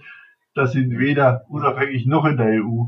dass 0.53 0.71
sie 0.71 0.89
weder 0.97 1.45
unabhängig 1.49 2.05
noch 2.05 2.25
in 2.25 2.37
der 2.37 2.63
EU 2.63 2.85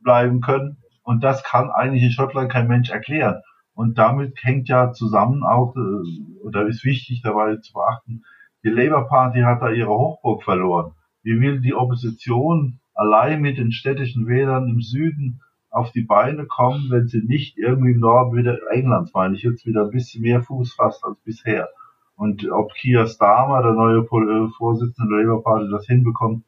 bleiben 0.00 0.40
können. 0.40 0.78
Und 1.02 1.22
das 1.22 1.44
kann 1.44 1.70
eigentlich 1.70 2.02
in 2.02 2.10
Schottland 2.10 2.50
kein 2.50 2.68
Mensch 2.68 2.90
erklären. 2.90 3.42
Und 3.74 3.98
damit 3.98 4.42
hängt 4.42 4.68
ja 4.68 4.92
zusammen 4.92 5.44
auch, 5.44 5.76
äh, 5.76 6.44
oder 6.44 6.66
ist 6.66 6.84
wichtig 6.84 7.20
dabei 7.22 7.56
zu 7.56 7.74
beachten, 7.74 8.24
die 8.64 8.70
Labour 8.70 9.06
Party 9.06 9.40
hat 9.42 9.62
da 9.62 9.70
ihre 9.70 9.90
Hochburg 9.90 10.42
verloren. 10.42 10.92
Wie 11.22 11.40
will 11.40 11.60
die 11.60 11.74
Opposition 11.74 12.80
allein 12.94 13.40
mit 13.40 13.58
den 13.58 13.72
städtischen 13.72 14.26
Wählern 14.26 14.68
im 14.68 14.80
Süden 14.80 15.40
auf 15.70 15.92
die 15.92 16.02
Beine 16.02 16.46
kommen, 16.46 16.90
wenn 16.90 17.08
sie 17.08 17.20
nicht 17.20 17.58
irgendwie 17.58 17.92
im 17.92 18.00
Norden 18.00 18.36
wieder 18.36 18.58
Englands, 18.70 19.12
meine 19.12 19.36
ich 19.36 19.42
jetzt, 19.42 19.66
wieder 19.66 19.84
ein 19.84 19.90
bisschen 19.90 20.22
mehr 20.22 20.42
Fuß 20.42 20.74
fasst 20.74 21.04
als 21.04 21.18
bisher. 21.20 21.68
Und 22.16 22.50
ob 22.50 22.72
Keir 22.74 23.06
Starmer, 23.06 23.62
der 23.62 23.72
neue 23.72 23.98
äh, 23.98 24.48
Vorsitzende 24.56 25.14
der 25.14 25.24
Labour 25.24 25.44
Party, 25.44 25.70
das 25.70 25.86
hinbekommt, 25.86 26.44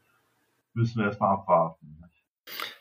müssen 0.72 0.98
wir 0.98 1.06
erstmal 1.06 1.34
abwarten. 1.34 1.98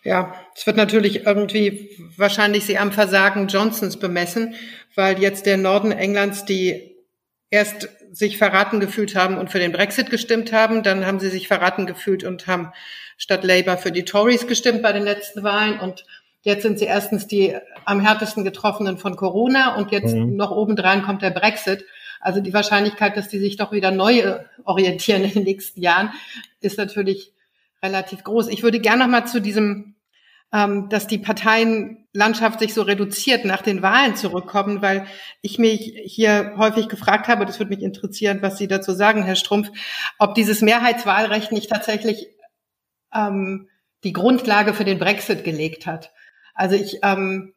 Ja, 0.04 0.34
es 0.56 0.65
wird 0.65 0.78
natürlich 0.78 1.26
irgendwie 1.26 1.89
wahrscheinlich 2.15 2.65
sie 2.65 2.78
am 2.78 2.93
Versagen 2.93 3.47
Johnsons 3.47 3.97
bemessen, 3.97 4.56
weil 4.95 5.19
jetzt 5.19 5.45
der 5.45 5.58
Norden 5.58 5.91
Englands, 5.91 6.45
die 6.45 6.95
erst 7.50 7.89
sich 8.12 8.38
verraten 8.38 8.80
gefühlt 8.80 9.15
haben 9.15 9.38
und 9.38 9.52
für 9.52 9.60
den 9.60 9.71
Brexit 9.71 10.10
gestimmt 10.10 10.54
haben, 10.54 10.84
dann 10.84 11.06
haben 11.06 11.19
sie 11.19 11.30
sich 11.30 11.47
verraten 11.47 11.86
gefühlt 11.86 12.23
und 12.23 12.47
haben 12.47 12.71
statt 13.17 13.43
Labour 13.43 13.78
für 13.78 13.91
die 13.91 14.06
Tories 14.06 14.47
gestimmt 14.47 14.82
bei 14.82 14.93
den 14.93 15.04
letzten 15.04 15.43
Wahlen 15.43 15.80
und 15.80 16.06
Jetzt 16.47 16.63
sind 16.63 16.79
sie 16.79 16.86
erstens 16.86 17.27
die 17.27 17.57
am 17.83 17.99
härtesten 17.99 18.45
getroffenen 18.45 18.97
von 18.97 19.17
Corona 19.17 19.75
und 19.75 19.91
jetzt 19.91 20.15
mhm. 20.15 20.38
noch 20.38 20.51
obendrein 20.51 21.01
kommt 21.01 21.21
der 21.21 21.31
Brexit. 21.31 21.83
Also 22.21 22.39
die 22.39 22.53
Wahrscheinlichkeit, 22.53 23.17
dass 23.17 23.27
die 23.27 23.39
sich 23.39 23.57
doch 23.57 23.73
wieder 23.73 23.91
neu 23.91 24.19
äh, 24.19 24.39
orientieren 24.63 25.25
in 25.25 25.31
den 25.31 25.43
nächsten 25.43 25.81
Jahren, 25.81 26.13
ist 26.62 26.77
natürlich 26.77 27.33
relativ 27.83 28.23
groß. 28.23 28.47
Ich 28.47 28.63
würde 28.63 28.79
gerne 28.79 29.03
noch 29.03 29.12
mal 29.12 29.25
zu 29.25 29.41
diesem, 29.41 29.95
ähm, 30.53 30.88
dass 30.88 31.07
die 31.07 31.17
Parteienlandschaft 31.17 32.62
sich 32.62 32.73
so 32.73 32.83
reduziert 32.83 33.43
nach 33.43 33.62
den 33.62 33.81
Wahlen 33.81 34.15
zurückkommen, 34.15 34.81
weil 34.81 35.05
ich 35.41 35.60
mich 35.60 35.99
hier 36.05 36.53
häufig 36.55 36.88
gefragt 36.88 37.27
habe, 37.27 37.45
das 37.45 37.60
würde 37.60 37.75
mich 37.75 37.83
interessieren, 37.83 38.41
was 38.41 38.57
Sie 38.57 38.69
dazu 38.69 38.93
sagen, 38.93 39.23
Herr 39.23 39.36
Strumpf, 39.36 39.67
ob 40.17 40.33
dieses 40.33 40.62
Mehrheitswahlrecht 40.62 41.51
nicht 41.51 41.69
tatsächlich 41.69 42.29
ähm, 43.13 43.67
die 44.05 44.13
Grundlage 44.13 44.73
für 44.73 44.86
den 44.86 44.97
Brexit 44.97 45.43
gelegt 45.43 45.86
hat. 45.86 46.13
Also 46.58 46.76
ich 46.76 47.00
ähm, 47.04 47.54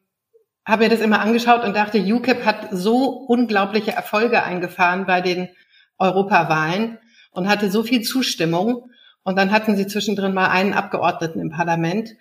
habe 0.65 0.83
mir 0.83 0.89
das 0.89 1.01
immer 1.01 1.21
angeschaut 1.21 1.63
und 1.63 1.75
dachte, 1.75 1.99
UKIP 1.99 2.45
hat 2.45 2.67
so 2.71 3.09
unglaubliche 3.27 3.91
Erfolge 3.91 4.43
eingefahren 4.43 5.07
bei 5.07 5.21
den 5.21 5.49
Europawahlen 5.97 6.99
und 7.31 7.49
hatte 7.49 7.71
so 7.71 7.83
viel 7.83 8.03
Zustimmung. 8.03 8.91
Und 9.23 9.37
dann 9.37 9.51
hatten 9.51 9.75
sie 9.75 9.87
zwischendrin 9.87 10.33
mal 10.33 10.49
einen 10.49 10.73
Abgeordneten 10.73 11.39
im 11.39 11.49
Parlament. 11.49 12.11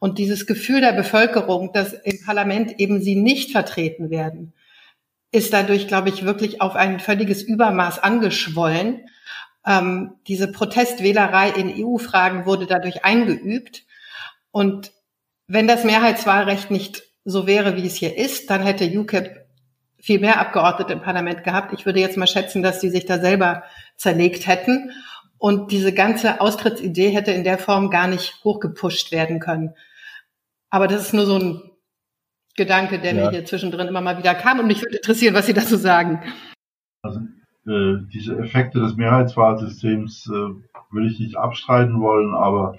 Und 0.00 0.18
dieses 0.18 0.46
Gefühl 0.46 0.80
der 0.80 0.92
Bevölkerung, 0.92 1.72
dass 1.72 1.92
im 1.92 2.20
Parlament 2.24 2.80
eben 2.80 3.00
sie 3.00 3.14
nicht 3.14 3.52
vertreten 3.52 4.10
werden, 4.10 4.52
ist 5.30 5.52
dadurch, 5.52 5.86
glaube 5.86 6.08
ich, 6.08 6.24
wirklich 6.24 6.60
auf 6.60 6.74
ein 6.74 6.98
völliges 6.98 7.42
Übermaß 7.42 8.00
angeschwollen. 8.00 9.08
Ähm, 9.64 10.14
diese 10.26 10.50
Protestwählerei 10.50 11.50
in 11.50 11.84
EU-Fragen 11.84 12.44
wurde 12.44 12.66
dadurch 12.66 13.04
eingeübt. 13.04 13.84
Und 14.50 14.92
wenn 15.46 15.66
das 15.66 15.84
Mehrheitswahlrecht 15.84 16.70
nicht 16.70 17.02
so 17.24 17.46
wäre, 17.46 17.76
wie 17.76 17.86
es 17.86 17.96
hier 17.96 18.16
ist, 18.16 18.50
dann 18.50 18.62
hätte 18.62 18.84
UKIP 18.84 19.44
viel 20.00 20.20
mehr 20.20 20.38
Abgeordnete 20.40 20.92
im 20.92 21.00
Parlament 21.00 21.44
gehabt. 21.44 21.72
Ich 21.72 21.86
würde 21.86 22.00
jetzt 22.00 22.16
mal 22.16 22.26
schätzen, 22.26 22.62
dass 22.62 22.80
sie 22.80 22.90
sich 22.90 23.06
da 23.06 23.18
selber 23.18 23.62
zerlegt 23.96 24.46
hätten. 24.46 24.90
Und 25.38 25.72
diese 25.72 25.92
ganze 25.92 26.40
Austrittsidee 26.40 27.10
hätte 27.10 27.32
in 27.32 27.44
der 27.44 27.58
Form 27.58 27.90
gar 27.90 28.06
nicht 28.06 28.42
hochgepusht 28.44 29.12
werden 29.12 29.40
können. 29.40 29.74
Aber 30.70 30.88
das 30.88 31.02
ist 31.02 31.14
nur 31.14 31.26
so 31.26 31.38
ein 31.38 31.62
Gedanke, 32.56 32.98
der 32.98 33.14
ja. 33.14 33.24
mir 33.24 33.30
hier 33.30 33.44
zwischendrin 33.44 33.88
immer 33.88 34.00
mal 34.00 34.18
wieder 34.18 34.34
kam 34.34 34.60
und 34.60 34.66
mich 34.66 34.82
würde 34.82 34.96
interessieren, 34.96 35.34
was 35.34 35.46
Sie 35.46 35.54
dazu 35.54 35.76
sagen. 35.76 36.22
Also 37.02 37.20
äh, 37.66 37.96
diese 38.12 38.38
Effekte 38.38 38.80
des 38.80 38.96
Mehrheitswahlsystems 38.96 40.26
äh, 40.26 40.92
würde 40.92 41.08
ich 41.08 41.18
nicht 41.18 41.36
abstreiten 41.36 42.00
wollen, 42.00 42.34
aber 42.34 42.76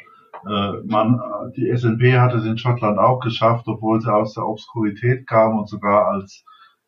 äh, 0.48 0.74
man, 0.86 1.20
die 1.56 1.76
SNP 1.76 2.18
hat 2.20 2.34
es 2.34 2.46
in 2.46 2.58
Schottland 2.58 3.00
auch 3.00 3.20
geschafft, 3.20 3.68
obwohl 3.68 4.02
sie 4.02 4.14
aus 4.14 4.34
der 4.34 4.46
Obskurität 4.46 5.28
kam 5.28 5.58
und 5.58 5.68
sogar 5.68 6.08
als 6.08 6.46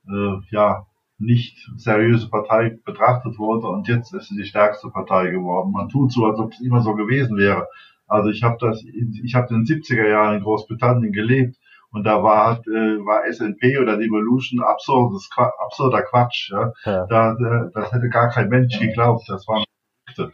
äh, 0.07 0.35
ja 0.51 0.85
nicht 1.19 1.57
seriöse 1.77 2.29
Partei 2.29 2.77
betrachtet 2.85 3.39
wurde 3.39 3.67
und 3.67 3.87
jetzt 3.87 4.13
ist 4.13 4.29
sie 4.29 4.37
die 4.37 4.45
stärkste 4.45 4.89
Partei 4.89 5.31
geworden. 5.31 5.71
Man 5.71 5.89
tut 5.89 6.11
so, 6.11 6.25
als 6.25 6.39
ob 6.39 6.51
es 6.51 6.61
immer 6.61 6.81
so 6.81 6.93
gewesen 6.93 7.37
wäre. 7.37 7.67
Also 8.07 8.29
ich 8.29 8.43
habe 8.43 8.57
das, 8.59 8.83
ich 8.83 9.35
habe 9.35 9.53
in 9.53 9.65
den 9.65 9.81
70er 9.81 10.07
Jahren 10.07 10.37
in 10.37 10.43
Großbritannien 10.43 11.11
gelebt 11.11 11.57
und 11.89 12.03
da 12.03 12.21
war 12.21 12.59
äh, 12.67 12.97
war 13.05 13.25
SNP 13.31 13.79
oder 13.81 13.97
Devolution 13.97 14.61
absurdes, 14.61 15.29
absurder 15.35 16.03
Quatsch. 16.03 16.51
Ja. 16.51 16.71
ja. 16.85 17.05
Da, 17.07 17.35
da, 17.39 17.69
das 17.73 17.91
hätte 17.91 18.09
gar 18.09 18.29
kein 18.29 18.49
Mensch 18.49 18.79
geglaubt. 18.79 19.23
Das 19.27 19.47
war 19.47 19.57
ein 19.57 20.31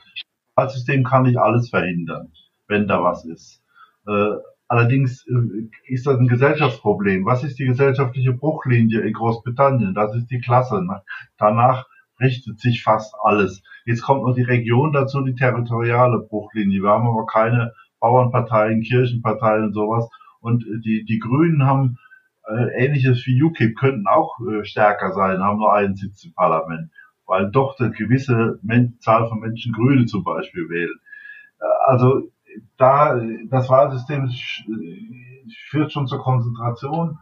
Als 0.55 0.73
System 0.73 1.03
kann 1.03 1.23
nicht 1.23 1.37
alles 1.37 1.69
verhindern, 1.69 2.31
wenn 2.67 2.87
da 2.87 3.03
was 3.03 3.25
ist. 3.25 3.63
Äh, 4.07 4.35
Allerdings 4.73 5.23
äh, 5.27 5.69
ist 5.85 6.07
das 6.07 6.17
ein 6.17 6.27
Gesellschaftsproblem. 6.27 7.25
Was 7.25 7.43
ist 7.43 7.59
die 7.59 7.65
gesellschaftliche 7.65 8.33
Bruchlinie 8.33 9.01
in 9.01 9.13
Großbritannien? 9.13 9.93
Das 9.93 10.15
ist 10.15 10.31
die 10.31 10.39
Klasse. 10.39 10.83
Danach 11.37 11.85
richtet 12.19 12.59
sich 12.59 12.81
fast 12.81 13.13
alles. 13.21 13.61
Jetzt 13.85 14.01
kommt 14.01 14.23
noch 14.23 14.33
die 14.33 14.41
Region 14.41 14.91
dazu, 14.91 15.21
die 15.21 15.35
territoriale 15.35 16.25
Bruchlinie. 16.27 16.81
Wir 16.81 16.89
haben 16.89 17.07
aber 17.07 17.27
keine 17.27 17.73
Bauernparteien, 17.99 18.81
Kirchenparteien 18.81 19.65
und 19.65 19.73
sowas. 19.73 20.09
Und 20.39 20.65
die, 20.83 21.05
die 21.05 21.19
Grünen 21.19 21.67
haben 21.67 21.99
äh, 22.47 22.85
ähnliches 22.85 23.27
wie 23.27 23.43
UKIP, 23.43 23.77
könnten 23.77 24.07
auch 24.07 24.39
äh, 24.39 24.65
stärker 24.65 25.13
sein, 25.13 25.43
haben 25.43 25.59
nur 25.59 25.73
einen 25.73 25.95
Sitz 25.95 26.23
im 26.25 26.33
Parlament, 26.33 26.89
weil 27.27 27.51
doch 27.51 27.79
eine 27.79 27.91
gewisse 27.91 28.59
Men 28.63 28.97
Zahl 29.01 29.29
von 29.29 29.39
Menschen 29.39 29.71
Grüne 29.71 30.07
zum 30.07 30.23
Beispiel 30.23 30.67
wählen. 30.67 30.99
Äh, 31.59 31.91
also 31.91 32.32
da, 32.77 33.19
das 33.49 33.69
Wahlsystem 33.69 34.29
führt 35.69 35.91
schon 35.91 36.07
zur 36.07 36.19
Konzentration. 36.19 37.19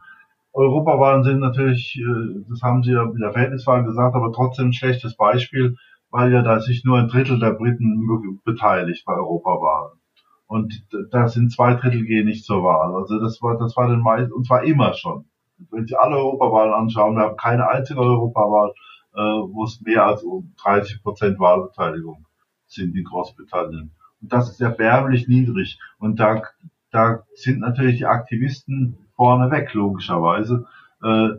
Europawahlen 0.54 1.24
sind 1.24 1.40
natürlich, 1.40 1.98
äh, 1.98 2.44
das 2.50 2.62
haben 2.62 2.84
Sie 2.84 2.92
ja 2.92 3.06
mit 3.06 3.22
der 3.22 3.32
Verhältniswahl 3.32 3.84
gesagt, 3.84 4.16
aber 4.16 4.32
trotzdem 4.34 4.68
ein 4.68 4.74
schlechtes 4.74 5.16
Beispiel, 5.16 5.78
weil 6.10 6.32
ja 6.32 6.42
da 6.42 6.60
sich 6.60 6.84
nur 6.84 6.98
ein 6.98 7.08
Drittel 7.08 7.40
der 7.40 7.52
Briten 7.52 8.06
beteiligt 8.44 9.06
bei 9.06 9.14
Europawahlen. 9.14 10.00
Und 10.48 10.86
da 11.12 11.30
sind 11.30 11.54
zwei 11.54 11.76
Drittel 11.76 12.04
gehen 12.04 12.26
nicht 12.26 12.44
zur 12.44 12.64
Wahl. 12.64 12.94
Also 12.94 13.20
das 13.20 13.42
war, 13.42 13.58
das 13.58 13.78
war 13.78 13.88
den 13.88 14.02
meisten, 14.02 14.34
und 14.34 14.46
zwar 14.46 14.64
immer 14.64 14.94
schon. 14.94 15.26
Wenn 15.70 15.88
Sie 15.88 15.96
alle 15.96 16.18
Europawahlen 16.18 16.74
anschauen, 16.74 17.16
wir 17.16 17.24
haben 17.24 17.38
keine 17.38 17.70
einzige 17.70 18.02
Europawahl, 18.02 18.74
äh, 19.14 19.20
wo 19.20 19.64
es 19.64 19.80
mehr 19.82 20.06
als 20.06 20.24
um 20.24 20.54
30 20.62 21.02
Prozent 21.04 21.40
Wahlbeteiligung 21.40 22.26
sind 22.68 22.96
in 22.98 23.06
Großbritannien. 23.06 23.92
Und 24.22 24.32
das 24.32 24.50
ist 24.50 24.62
erbärmlich 24.62 25.28
niedrig. 25.28 25.80
Und 25.98 26.20
da, 26.20 26.44
da 26.92 27.24
sind 27.34 27.60
natürlich 27.60 27.98
die 27.98 28.06
Aktivisten 28.06 28.98
vorne 29.16 29.52
weg, 29.52 29.74
logischerweise. 29.74 30.68
Äh, 31.04 31.30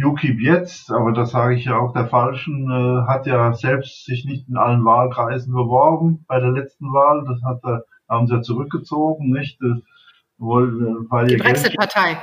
UKIP 0.00 0.40
jetzt, 0.40 0.92
aber 0.92 1.12
das 1.12 1.32
sage 1.32 1.56
ich 1.56 1.64
ja 1.64 1.76
auch 1.76 1.92
der 1.92 2.06
Falschen, 2.06 2.70
äh, 2.70 3.06
hat 3.08 3.26
ja 3.26 3.52
selbst 3.52 4.04
sich 4.04 4.24
nicht 4.24 4.48
in 4.48 4.56
allen 4.56 4.84
Wahlkreisen 4.84 5.52
beworben 5.52 6.24
bei 6.28 6.38
der 6.38 6.52
letzten 6.52 6.92
Wahl. 6.92 7.24
Das 7.26 7.42
hat, 7.42 7.64
äh, 7.64 7.82
haben 8.08 8.26
sie 8.26 8.34
ja 8.34 8.42
zurückgezogen, 8.42 9.30
nicht? 9.30 9.60
Äh, 9.60 9.66
äh, 9.66 9.82
weil 10.40 11.26
die 11.26 11.36
Brexit-Partei. 11.36 12.16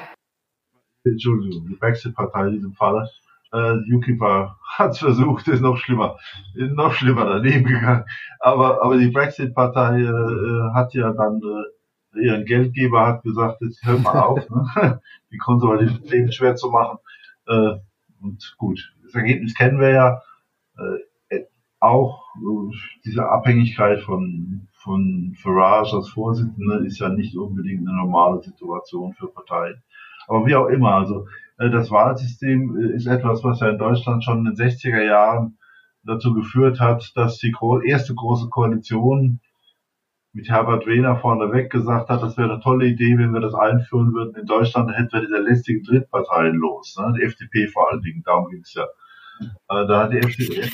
Entschuldigung, 1.03 1.67
die 1.67 1.75
Brexit-Partei 1.75 2.47
in 2.47 2.53
diesem 2.53 2.73
Fall 2.73 3.09
äh, 3.51 3.93
UKIP 3.93 4.21
hat 4.21 4.97
versucht, 4.97 5.47
ist 5.47 5.61
noch 5.61 5.77
schlimmer, 5.77 6.17
ist 6.55 6.73
noch 6.73 6.93
schlimmer 6.93 7.25
daneben 7.25 7.65
gegangen. 7.65 8.05
Aber, 8.39 8.83
aber 8.83 8.97
die 8.97 9.09
Brexit-Partei 9.11 9.99
äh, 9.99 10.03
äh, 10.03 10.73
hat 10.73 10.93
ja 10.93 11.11
dann 11.13 11.41
äh, 11.41 12.23
ihren 12.25 12.45
Geldgeber 12.45 13.07
hat 13.07 13.23
gesagt, 13.23 13.61
jetzt 13.61 13.85
hör 13.85 13.99
mal 13.99 14.19
auf, 14.19 14.49
ne? 14.49 15.01
die 15.31 15.37
konservativen 15.37 16.03
Leben 16.03 16.31
schwer 16.31 16.55
zu 16.55 16.69
machen. 16.69 16.99
Äh, 17.47 17.75
und 18.21 18.55
gut, 18.57 18.93
das 19.03 19.15
Ergebnis 19.15 19.53
kennen 19.53 19.79
wir 19.79 19.89
ja. 19.89 20.21
Äh, 20.77 20.99
auch 21.79 22.23
äh, 22.37 22.75
diese 23.05 23.29
Abhängigkeit 23.29 24.01
von, 24.01 24.67
von 24.73 25.35
Farage 25.41 25.95
als 25.95 26.09
Vorsitzender 26.09 26.81
ist 26.81 26.99
ja 26.99 27.09
nicht 27.09 27.37
unbedingt 27.37 27.87
eine 27.87 27.97
normale 27.97 28.41
Situation 28.41 29.13
für 29.13 29.27
Parteien. 29.27 29.83
Aber 30.27 30.45
wie 30.45 30.55
auch 30.55 30.67
immer, 30.67 30.95
also 30.95 31.27
äh, 31.57 31.69
das 31.69 31.91
Wahlsystem 31.91 32.77
äh, 32.77 32.95
ist 32.95 33.07
etwas, 33.07 33.43
was 33.43 33.59
ja 33.59 33.69
in 33.69 33.77
Deutschland 33.77 34.23
schon 34.23 34.45
in 34.45 34.55
den 34.55 34.55
60er 34.55 35.03
Jahren 35.03 35.57
dazu 36.03 36.33
geführt 36.33 36.79
hat, 36.79 37.11
dass 37.15 37.37
die 37.39 37.53
erste 37.85 38.13
große 38.13 38.49
Koalition 38.49 39.39
mit 40.33 40.49
Herbert 40.49 40.85
Wehner 40.85 41.15
vorneweg 41.15 41.71
gesagt 41.71 42.09
hat, 42.09 42.21
das 42.21 42.37
wäre 42.37 42.51
eine 42.51 42.61
tolle 42.61 42.87
Idee, 42.87 43.17
wenn 43.17 43.33
wir 43.33 43.39
das 43.39 43.53
einführen 43.53 44.13
würden. 44.13 44.35
In 44.35 44.45
Deutschland 44.45 44.91
hätten 44.95 45.13
wir 45.13 45.21
diese 45.21 45.37
lästigen 45.37 45.83
Drittparteien 45.83 46.55
los, 46.55 46.97
ne? 46.99 47.13
die 47.17 47.23
FDP 47.23 47.67
vor 47.69 47.89
allen 47.89 48.01
Dingen, 48.01 48.21
darum 48.23 48.49
ging 48.49 48.59
es 48.61 48.73
ja. 48.73 48.83
Äh, 49.69 49.87
da 49.87 50.03
hat 50.03 50.11
die, 50.11 50.17
FDP, 50.17 50.69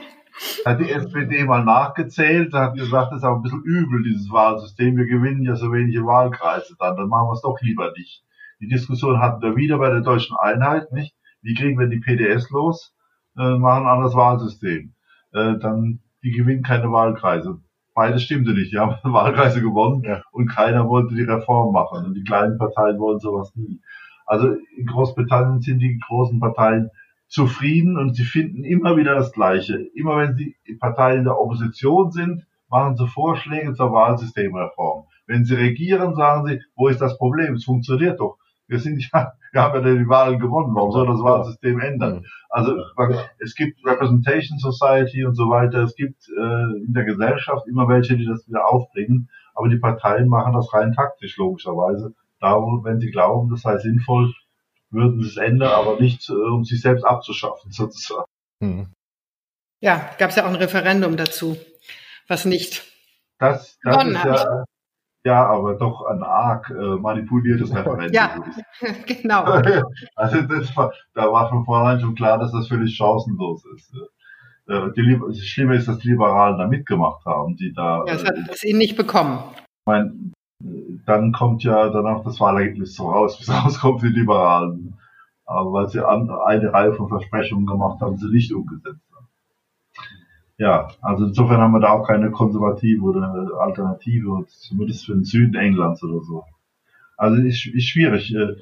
hat 0.64 0.80
die 0.80 0.90
SPD 0.90 1.44
mal 1.44 1.62
nachgezählt, 1.62 2.54
hat 2.54 2.74
gesagt, 2.74 3.12
das 3.12 3.18
ist 3.18 3.24
aber 3.24 3.36
ein 3.36 3.42
bisschen 3.42 3.62
übel, 3.64 4.02
dieses 4.02 4.30
Wahlsystem, 4.30 4.96
wir 4.96 5.06
gewinnen 5.06 5.42
ja 5.42 5.56
so 5.56 5.70
wenige 5.72 6.06
Wahlkreise 6.06 6.74
dann, 6.78 6.96
dann 6.96 7.08
machen 7.08 7.28
wir 7.28 7.34
es 7.34 7.42
doch 7.42 7.60
lieber 7.60 7.92
nicht. 7.92 8.24
Die 8.62 8.68
Diskussion 8.68 9.18
hatten 9.18 9.42
wir 9.42 9.56
wieder 9.56 9.78
bei 9.78 9.90
der 9.90 10.02
deutschen 10.02 10.36
Einheit, 10.36 10.92
nicht? 10.92 11.16
Wie 11.42 11.54
kriegen 11.54 11.80
wir 11.80 11.88
die 11.88 11.98
PDS 11.98 12.48
los? 12.50 12.94
Äh, 13.36 13.58
machen 13.58 13.86
ein 13.86 13.92
anderes 13.92 14.14
Wahlsystem. 14.14 14.94
Äh, 15.32 15.58
dann, 15.58 15.98
die 16.22 16.30
gewinnen 16.30 16.62
keine 16.62 16.92
Wahlkreise. 16.92 17.60
Beides 17.92 18.22
stimmte 18.22 18.52
nicht. 18.52 18.72
Die 18.72 18.78
haben 18.78 18.98
Wahlkreise 19.12 19.60
gewonnen 19.60 20.04
ja. 20.04 20.22
und 20.30 20.46
keiner 20.46 20.88
wollte 20.88 21.16
die 21.16 21.24
Reform 21.24 21.72
machen. 21.72 22.06
Und 22.06 22.14
die 22.14 22.22
kleinen 22.22 22.56
Parteien 22.56 23.00
wollen 23.00 23.18
sowas 23.18 23.52
nie. 23.56 23.80
Also 24.26 24.54
in 24.76 24.86
Großbritannien 24.86 25.60
sind 25.60 25.80
die 25.80 25.98
großen 25.98 26.38
Parteien 26.38 26.90
zufrieden 27.26 27.98
und 27.98 28.14
sie 28.14 28.24
finden 28.24 28.62
immer 28.62 28.96
wieder 28.96 29.16
das 29.16 29.32
Gleiche. 29.32 29.74
Immer 29.96 30.18
wenn 30.18 30.36
die 30.36 30.54
Parteien 30.78 31.24
der 31.24 31.36
Opposition 31.36 32.12
sind, 32.12 32.46
machen 32.68 32.96
sie 32.96 33.08
Vorschläge 33.08 33.74
zur 33.74 33.90
Wahlsystemreform. 33.90 35.06
Wenn 35.26 35.44
sie 35.44 35.56
regieren, 35.56 36.14
sagen 36.14 36.46
sie, 36.46 36.60
wo 36.76 36.86
ist 36.86 37.00
das 37.00 37.18
Problem? 37.18 37.54
Es 37.54 37.64
funktioniert 37.64 38.20
doch 38.20 38.38
wir 38.68 38.78
sind 38.78 39.08
ja, 39.12 39.32
wir 39.52 39.62
haben 39.62 39.84
ja 39.84 39.94
die 39.94 40.08
Wahlen 40.08 40.38
gewonnen, 40.38 40.74
warum 40.74 40.92
soll 40.92 41.06
das 41.06 41.22
Wahlsystem 41.22 41.80
ändern? 41.80 42.24
Also 42.48 42.76
es 43.38 43.54
gibt 43.54 43.84
Representation 43.84 44.58
Society 44.58 45.24
und 45.24 45.34
so 45.34 45.48
weiter, 45.50 45.82
es 45.82 45.94
gibt 45.94 46.28
äh, 46.28 46.84
in 46.84 46.92
der 46.92 47.04
Gesellschaft 47.04 47.66
immer 47.68 47.88
welche, 47.88 48.16
die 48.16 48.26
das 48.26 48.46
wieder 48.48 48.68
aufbringen, 48.68 49.28
aber 49.54 49.68
die 49.68 49.78
Parteien 49.78 50.28
machen 50.28 50.54
das 50.54 50.72
rein 50.72 50.92
taktisch, 50.92 51.36
logischerweise. 51.36 52.14
Da, 52.40 52.56
wenn 52.56 52.98
sie 52.98 53.10
glauben, 53.10 53.50
das 53.50 53.62
sei 53.62 53.78
sinnvoll, 53.78 54.32
würden 54.90 55.20
sie 55.22 55.28
es 55.28 55.36
ändern, 55.36 55.72
aber 55.72 56.00
nicht, 56.00 56.28
äh, 56.28 56.32
um 56.32 56.64
sich 56.64 56.80
selbst 56.80 57.04
abzuschaffen, 57.04 57.70
sozusagen. 57.72 58.30
Hm. 58.60 58.88
Ja, 59.80 60.10
gab 60.18 60.30
es 60.30 60.36
ja 60.36 60.44
auch 60.44 60.48
ein 60.48 60.56
Referendum 60.56 61.16
dazu, 61.16 61.56
was 62.28 62.44
nicht 62.44 62.84
das, 63.42 63.76
das 63.82 64.04
ist 64.04 64.24
ja, 64.24 64.64
ja, 65.24 65.46
aber 65.46 65.74
doch 65.74 66.04
ein 66.06 66.22
arg 66.22 66.70
äh, 66.70 66.96
manipuliertes 66.96 67.74
Referendum. 67.74 68.12
Ja, 68.12 68.42
genau. 69.06 69.44
also 70.16 70.42
das 70.42 70.76
war, 70.76 70.92
da 71.14 71.30
war 71.30 71.48
von 71.48 71.64
vornherein 71.64 72.00
schon 72.00 72.14
klar, 72.14 72.38
dass 72.38 72.52
das 72.52 72.68
völlig 72.68 72.96
chancenlos 72.96 73.64
ist. 73.76 73.94
Äh, 74.68 74.90
die, 74.96 75.20
das 75.24 75.38
Schlimme 75.38 75.76
ist, 75.76 75.86
dass 75.86 75.98
die 75.98 76.08
Liberalen 76.08 76.58
da 76.58 76.66
mitgemacht 76.66 77.24
haben, 77.24 77.56
die 77.56 77.72
da. 77.72 78.04
Ja, 78.06 78.14
das 78.14 78.24
hat 78.24 78.34
das 78.48 78.64
ihnen 78.64 78.78
nicht 78.78 78.96
bekommen. 78.96 79.38
Ich 79.56 79.86
mein, 79.86 80.32
dann 81.06 81.32
kommt 81.32 81.62
ja 81.62 81.88
dann 81.88 82.06
auch 82.06 82.24
das 82.24 82.40
Wahlergebnis 82.40 82.96
so 82.96 83.08
raus, 83.08 83.36
wie 83.38 83.44
es 83.44 83.64
rauskommt, 83.64 84.02
die 84.02 84.08
Liberalen. 84.08 84.98
Aber 85.44 85.72
weil 85.72 85.88
sie 85.88 86.04
an, 86.04 86.30
eine 86.30 86.72
Reihe 86.72 86.94
von 86.94 87.08
Versprechungen 87.08 87.66
gemacht 87.66 88.00
haben, 88.00 88.16
sie 88.16 88.28
nicht 88.28 88.52
umgesetzt 88.52 89.11
ja, 90.58 90.88
also 91.00 91.26
insofern 91.26 91.60
haben 91.60 91.72
wir 91.72 91.80
da 91.80 91.90
auch 91.90 92.06
keine 92.06 92.30
konservative 92.30 93.02
oder 93.02 93.58
Alternative, 93.58 94.44
zumindest 94.46 95.06
für 95.06 95.14
den 95.14 95.24
Süden 95.24 95.54
Englands 95.54 96.02
oder 96.02 96.20
so. 96.20 96.44
Also 97.16 97.40
ist, 97.42 97.66
ist 97.66 97.88
schwierig. 97.88 98.34
Äh, 98.34 98.56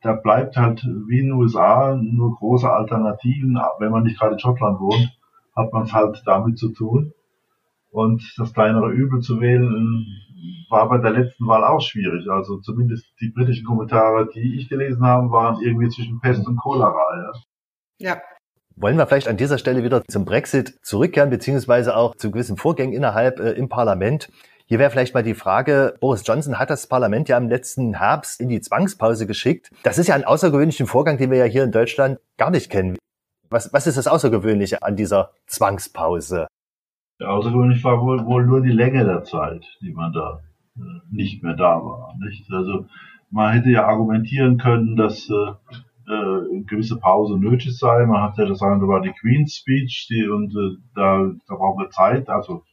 da 0.00 0.14
bleibt 0.14 0.56
halt 0.56 0.84
wie 1.06 1.18
in 1.18 1.26
den 1.26 1.32
USA 1.32 1.96
nur 1.96 2.36
große 2.36 2.70
Alternativen. 2.70 3.58
Wenn 3.78 3.90
man 3.90 4.04
nicht 4.04 4.18
gerade 4.18 4.34
in 4.34 4.38
Schottland 4.38 4.80
wohnt, 4.80 5.18
hat 5.56 5.72
man 5.72 5.84
es 5.84 5.92
halt 5.92 6.22
damit 6.24 6.58
zu 6.58 6.70
tun. 6.72 7.12
Und 7.90 8.22
das 8.36 8.52
kleinere 8.52 8.90
Übel 8.90 9.20
zu 9.20 9.40
wählen 9.40 10.06
war 10.70 10.88
bei 10.88 10.98
der 10.98 11.10
letzten 11.10 11.46
Wahl 11.46 11.64
auch 11.64 11.80
schwierig. 11.80 12.28
Also 12.30 12.58
zumindest 12.58 13.06
die 13.20 13.30
britischen 13.30 13.66
Kommentare, 13.66 14.28
die 14.32 14.56
ich 14.56 14.68
gelesen 14.68 15.04
habe, 15.04 15.30
waren 15.30 15.60
irgendwie 15.60 15.88
zwischen 15.88 16.20
Pest 16.20 16.46
und 16.46 16.58
Cholera. 16.58 17.32
Ja. 17.98 18.10
ja. 18.10 18.20
Wollen 18.80 18.96
wir 18.96 19.06
vielleicht 19.06 19.28
an 19.28 19.36
dieser 19.36 19.58
Stelle 19.58 19.82
wieder 19.82 20.04
zum 20.04 20.24
Brexit 20.24 20.78
zurückkehren, 20.82 21.30
beziehungsweise 21.30 21.96
auch 21.96 22.14
zu 22.14 22.30
gewissen 22.30 22.56
Vorgängen 22.56 22.94
innerhalb 22.94 23.40
äh, 23.40 23.52
im 23.52 23.68
Parlament. 23.68 24.30
Hier 24.66 24.78
wäre 24.78 24.90
vielleicht 24.90 25.14
mal 25.14 25.22
die 25.22 25.34
Frage, 25.34 25.94
Boris 26.00 26.22
Johnson 26.26 26.58
hat 26.58 26.70
das 26.70 26.86
Parlament 26.86 27.28
ja 27.28 27.38
im 27.38 27.48
letzten 27.48 27.94
Herbst 27.98 28.40
in 28.40 28.48
die 28.48 28.60
Zwangspause 28.60 29.26
geschickt. 29.26 29.70
Das 29.82 29.98
ist 29.98 30.08
ja 30.08 30.14
ein 30.14 30.24
außergewöhnlicher 30.24 30.86
Vorgang, 30.86 31.16
den 31.16 31.30
wir 31.30 31.38
ja 31.38 31.44
hier 31.44 31.64
in 31.64 31.72
Deutschland 31.72 32.18
gar 32.36 32.50
nicht 32.50 32.70
kennen. 32.70 32.98
Was, 33.50 33.72
was 33.72 33.86
ist 33.86 33.96
das 33.96 34.06
Außergewöhnliche 34.06 34.82
an 34.82 34.94
dieser 34.94 35.30
Zwangspause? 35.46 36.46
Außergewöhnlich 37.18 37.82
war 37.82 38.00
wohl, 38.02 38.24
wohl 38.26 38.44
nur 38.44 38.60
die 38.60 38.70
Länge 38.70 39.04
der 39.04 39.24
Zeit, 39.24 39.64
die 39.80 39.92
man 39.92 40.12
da 40.12 40.42
äh, 40.76 40.80
nicht 41.10 41.42
mehr 41.42 41.54
da 41.54 41.82
war. 41.82 42.14
Nicht? 42.20 42.52
Also 42.52 42.86
man 43.30 43.54
hätte 43.54 43.70
ja 43.70 43.86
argumentieren 43.86 44.58
können, 44.58 44.96
dass 44.96 45.30
äh, 45.30 45.52
äh, 46.08 46.12
eine 46.12 46.64
gewisse 46.64 46.98
Pause 46.98 47.38
nötig 47.38 47.76
sei. 47.78 48.06
Man 48.06 48.22
hat 48.22 48.38
ja 48.38 48.46
das 48.46 48.60
da 48.60 48.66
war 48.66 49.00
die 49.00 49.12
Queen's 49.20 49.56
Speech, 49.56 50.06
die, 50.10 50.28
und 50.28 50.54
äh, 50.54 50.80
da, 50.94 51.30
da 51.46 51.54
brauchen 51.54 51.80
wir 51.80 51.90
Zeit, 51.90 52.28
also 52.28 52.64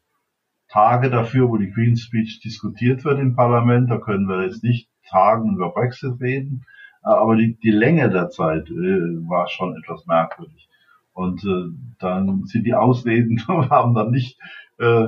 Tage 0.69 1.09
dafür, 1.09 1.49
wo 1.49 1.57
die 1.57 1.71
Queen's 1.71 2.01
Speech 2.01 2.39
diskutiert 2.43 3.03
wird 3.05 3.19
im 3.19 3.35
Parlament. 3.35 3.89
Da 3.89 3.97
können 3.97 4.27
wir 4.27 4.45
jetzt 4.45 4.63
nicht 4.63 4.89
Tagen 5.09 5.55
über 5.55 5.71
Brexit 5.71 6.19
reden. 6.19 6.65
Äh, 7.03 7.09
aber 7.09 7.35
die, 7.35 7.57
die 7.59 7.71
Länge 7.71 8.09
der 8.09 8.29
Zeit 8.29 8.69
äh, 8.69 9.27
war 9.27 9.47
schon 9.47 9.75
etwas 9.75 10.05
merkwürdig. 10.05 10.69
Und 11.13 11.43
äh, 11.43 11.75
dann 11.99 12.45
sind 12.45 12.65
die 12.65 12.73
Ausreden 12.73 13.41
haben 13.47 13.95
dann 13.95 14.11
nicht 14.11 14.39
äh, 14.79 15.07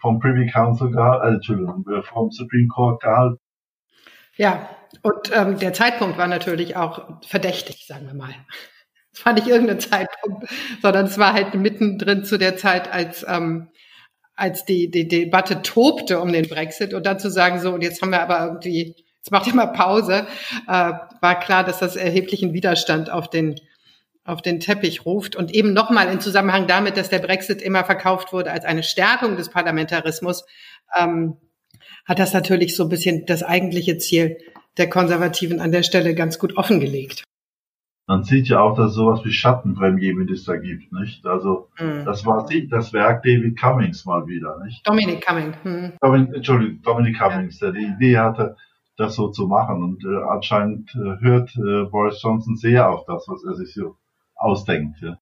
vom 0.00 0.18
Privy 0.18 0.46
Council 0.46 0.90
gehalten, 0.90 1.26
äh, 1.26 1.34
Entschuldigung, 1.34 1.86
äh, 1.88 2.02
vom 2.02 2.30
Supreme 2.30 2.68
Court 2.68 3.02
gehalten. 3.02 3.39
Ja, 4.40 4.70
und 5.02 5.30
ähm, 5.34 5.58
der 5.58 5.74
Zeitpunkt 5.74 6.16
war 6.16 6.26
natürlich 6.26 6.74
auch 6.74 7.20
verdächtig, 7.26 7.84
sagen 7.86 8.06
wir 8.06 8.14
mal. 8.14 8.34
Es 9.12 9.26
war 9.26 9.32
nicht 9.32 9.48
irgendein 9.48 9.80
Zeitpunkt, 9.80 10.46
sondern 10.80 11.06
es 11.06 11.18
war 11.18 11.32
halt 11.32 11.54
mittendrin 11.54 12.24
zu 12.24 12.38
der 12.38 12.56
Zeit, 12.56 12.90
als 12.92 13.26
ähm, 13.28 13.68
als 14.36 14.64
die, 14.64 14.88
die 14.88 15.08
Debatte 15.08 15.62
tobte 15.62 16.20
um 16.20 16.32
den 16.32 16.48
Brexit 16.48 16.94
und 16.94 17.04
dann 17.04 17.18
zu 17.18 17.28
sagen, 17.28 17.60
so, 17.60 17.72
und 17.72 17.82
jetzt 17.82 18.00
haben 18.00 18.10
wir 18.10 18.22
aber 18.22 18.46
irgendwie, 18.46 18.94
jetzt 19.16 19.32
macht 19.32 19.48
ihr 19.48 19.54
mal 19.54 19.66
Pause, 19.66 20.28
äh, 20.68 20.92
war 21.20 21.40
klar, 21.40 21.64
dass 21.64 21.80
das 21.80 21.96
erheblichen 21.96 22.52
Widerstand 22.52 23.10
auf 23.10 23.28
den, 23.28 23.56
auf 24.24 24.42
den 24.42 24.60
Teppich 24.60 25.04
ruft. 25.04 25.34
Und 25.34 25.52
eben 25.52 25.72
nochmal 25.72 26.08
in 26.08 26.20
Zusammenhang 26.20 26.68
damit, 26.68 26.96
dass 26.96 27.10
der 27.10 27.18
Brexit 27.18 27.60
immer 27.60 27.84
verkauft 27.84 28.32
wurde 28.32 28.52
als 28.52 28.64
eine 28.64 28.84
Stärkung 28.84 29.36
des 29.36 29.50
Parlamentarismus, 29.50 30.44
ähm, 30.96 31.36
hat 32.10 32.18
das 32.18 32.34
natürlich 32.34 32.76
so 32.76 32.82
ein 32.82 32.88
bisschen 32.90 33.24
das 33.24 33.42
eigentliche 33.42 33.96
Ziel 33.96 34.36
der 34.76 34.90
Konservativen 34.90 35.60
an 35.60 35.72
der 35.72 35.82
Stelle 35.82 36.14
ganz 36.14 36.38
gut 36.38 36.56
offengelegt 36.56 37.24
man 38.10 38.24
sieht 38.24 38.48
ja 38.48 38.60
auch, 38.60 38.74
dass 38.74 38.90
es 38.90 38.96
sowas 38.96 39.24
wie 39.24 39.30
Schattenpremierminister 39.30 40.58
gibt, 40.58 40.92
nicht? 40.92 41.24
Also 41.26 41.68
mhm. 41.78 42.04
das 42.04 42.26
war 42.26 42.44
das 42.68 42.92
Werk 42.92 43.22
David 43.22 43.56
Cummings 43.56 44.04
mal 44.04 44.26
wieder, 44.26 44.58
nicht? 44.64 44.84
Dominic 44.84 45.24
Cummings. 45.24 45.56
Mhm. 45.62 45.92
Domin, 46.00 46.34
Entschuldigung, 46.34 46.82
Dominic 46.82 47.16
Cummings, 47.20 47.60
ja. 47.60 47.70
der 47.70 47.80
die 47.80 47.86
Idee 47.86 48.18
hatte, 48.18 48.56
das 48.96 49.14
so 49.14 49.28
zu 49.28 49.46
machen. 49.46 49.84
Und 49.84 50.04
äh, 50.04 50.24
anscheinend 50.28 50.92
äh, 50.96 51.20
hört 51.20 51.54
äh, 51.56 51.84
Boris 51.84 52.20
Johnson 52.20 52.56
sehr 52.56 52.90
auf 52.90 53.04
das, 53.06 53.28
was 53.28 53.44
er 53.44 53.54
sich 53.54 53.72
so 53.74 53.94
ausdenkt. 54.34 55.00
Ja. 55.00 55.16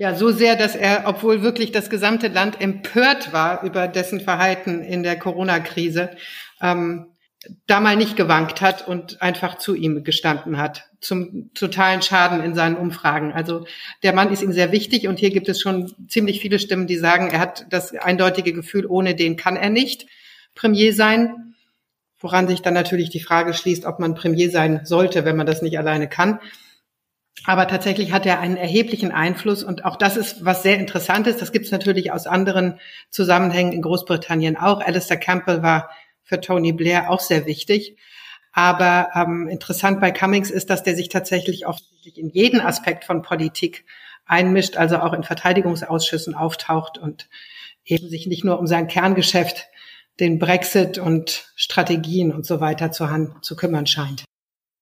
Ja, 0.00 0.14
so 0.14 0.30
sehr, 0.30 0.54
dass 0.54 0.76
er, 0.76 1.02
obwohl 1.06 1.42
wirklich 1.42 1.72
das 1.72 1.90
gesamte 1.90 2.28
Land 2.28 2.60
empört 2.60 3.32
war 3.32 3.64
über 3.64 3.88
dessen 3.88 4.20
Verhalten 4.20 4.80
in 4.80 5.02
der 5.02 5.18
Corona-Krise, 5.18 6.10
ähm, 6.60 7.06
da 7.66 7.80
mal 7.80 7.96
nicht 7.96 8.16
gewankt 8.16 8.60
hat 8.60 8.86
und 8.86 9.20
einfach 9.22 9.58
zu 9.58 9.74
ihm 9.74 10.04
gestanden 10.04 10.56
hat, 10.56 10.84
zum 11.00 11.50
totalen 11.54 12.00
Schaden 12.00 12.44
in 12.44 12.54
seinen 12.54 12.76
Umfragen. 12.76 13.32
Also 13.32 13.66
der 14.04 14.12
Mann 14.12 14.32
ist 14.32 14.42
ihm 14.42 14.52
sehr 14.52 14.70
wichtig 14.70 15.08
und 15.08 15.18
hier 15.18 15.30
gibt 15.30 15.48
es 15.48 15.60
schon 15.60 15.92
ziemlich 16.08 16.40
viele 16.40 16.60
Stimmen, 16.60 16.86
die 16.86 16.96
sagen, 16.96 17.30
er 17.30 17.40
hat 17.40 17.66
das 17.70 17.92
eindeutige 17.92 18.52
Gefühl, 18.52 18.86
ohne 18.86 19.16
den 19.16 19.36
kann 19.36 19.56
er 19.56 19.70
nicht 19.70 20.06
Premier 20.54 20.92
sein. 20.92 21.54
Woran 22.20 22.48
sich 22.48 22.62
dann 22.62 22.74
natürlich 22.74 23.10
die 23.10 23.20
Frage 23.20 23.54
schließt, 23.54 23.84
ob 23.84 23.98
man 23.98 24.14
Premier 24.14 24.50
sein 24.50 24.80
sollte, 24.84 25.24
wenn 25.24 25.36
man 25.36 25.46
das 25.46 25.62
nicht 25.62 25.78
alleine 25.78 26.08
kann. 26.08 26.40
Aber 27.44 27.68
tatsächlich 27.68 28.12
hat 28.12 28.26
er 28.26 28.40
einen 28.40 28.56
erheblichen 28.56 29.12
Einfluss 29.12 29.62
und 29.62 29.84
auch 29.84 29.96
das 29.96 30.16
ist 30.16 30.44
was 30.44 30.62
sehr 30.62 30.78
Interessantes. 30.78 31.36
Das 31.36 31.52
gibt 31.52 31.66
es 31.66 31.72
natürlich 31.72 32.12
aus 32.12 32.26
anderen 32.26 32.80
Zusammenhängen 33.10 33.72
in 33.72 33.82
Großbritannien 33.82 34.56
auch. 34.56 34.80
Alistair 34.80 35.18
Campbell 35.18 35.62
war 35.62 35.90
für 36.22 36.40
Tony 36.40 36.72
Blair 36.72 37.10
auch 37.10 37.20
sehr 37.20 37.46
wichtig. 37.46 37.96
Aber 38.52 39.10
ähm, 39.14 39.48
interessant 39.48 40.00
bei 40.00 40.10
Cummings 40.10 40.50
ist, 40.50 40.68
dass 40.68 40.82
der 40.82 40.96
sich 40.96 41.08
tatsächlich 41.08 41.66
offensichtlich 41.66 42.18
in 42.18 42.28
jeden 42.28 42.60
Aspekt 42.60 43.04
von 43.04 43.22
Politik 43.22 43.84
einmischt, 44.26 44.76
also 44.76 44.98
auch 44.98 45.12
in 45.12 45.22
Verteidigungsausschüssen 45.22 46.34
auftaucht 46.34 46.98
und 46.98 47.28
eben 47.84 48.08
sich 48.08 48.26
nicht 48.26 48.44
nur 48.44 48.58
um 48.58 48.66
sein 48.66 48.88
Kerngeschäft, 48.88 49.68
den 50.20 50.38
Brexit 50.38 50.98
und 50.98 51.52
Strategien 51.54 52.32
und 52.32 52.44
so 52.44 52.60
weiter 52.60 52.90
zu, 52.90 53.06
zu 53.40 53.56
kümmern 53.56 53.86
scheint. 53.86 54.24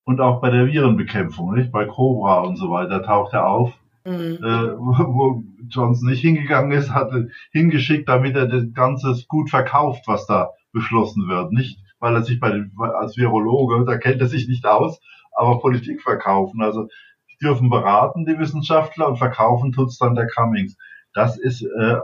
Und 0.07 0.21
auch 0.21 0.40
bei 0.40 0.51
der 0.51 0.69
Virenbekämpfung, 0.69 1.55
nicht? 1.55 1.73
Bei 1.73 1.85
Cobra 1.85 2.38
und 2.42 2.55
so 2.57 2.71
weiter 2.71 3.03
taucht 3.03 3.33
er 3.33 3.49
auf. 3.49 3.73
Mhm. 4.05 4.38
Äh, 4.40 4.79
wo, 4.79 5.42
Johnson 5.69 6.09
nicht 6.09 6.21
hingegangen 6.21 6.71
ist, 6.71 6.95
hatte 6.95 7.31
hingeschickt, 7.51 8.09
damit 8.09 8.37
er 8.37 8.47
das 8.47 8.73
Ganze 8.73 9.16
gut 9.27 9.51
verkauft, 9.51 10.05
was 10.07 10.25
da 10.29 10.53
beschlossen 10.73 11.27
wird. 11.27 11.51
Nicht, 11.51 11.81
weil 11.99 12.14
er 12.14 12.23
sich 12.23 12.38
bei 12.38 12.51
den, 12.51 12.71
als 12.79 13.16
Virologe, 13.16 13.85
da 13.85 13.99
kennt 13.99 14.21
er 14.21 14.29
sich 14.29 14.47
nicht 14.47 14.64
aus, 14.64 15.01
aber 15.33 15.59
Politik 15.59 16.01
verkaufen. 16.03 16.62
Also 16.62 16.87
die 17.29 17.45
dürfen 17.45 17.69
beraten, 17.69 18.27
die 18.27 18.38
Wissenschaftler, 18.38 19.09
und 19.09 19.16
verkaufen 19.16 19.73
tut's 19.73 19.99
dann 19.99 20.14
der 20.14 20.29
Cummings. 20.29 20.77
Das 21.14 21.37
ist 21.37 21.62
äh, 21.62 21.97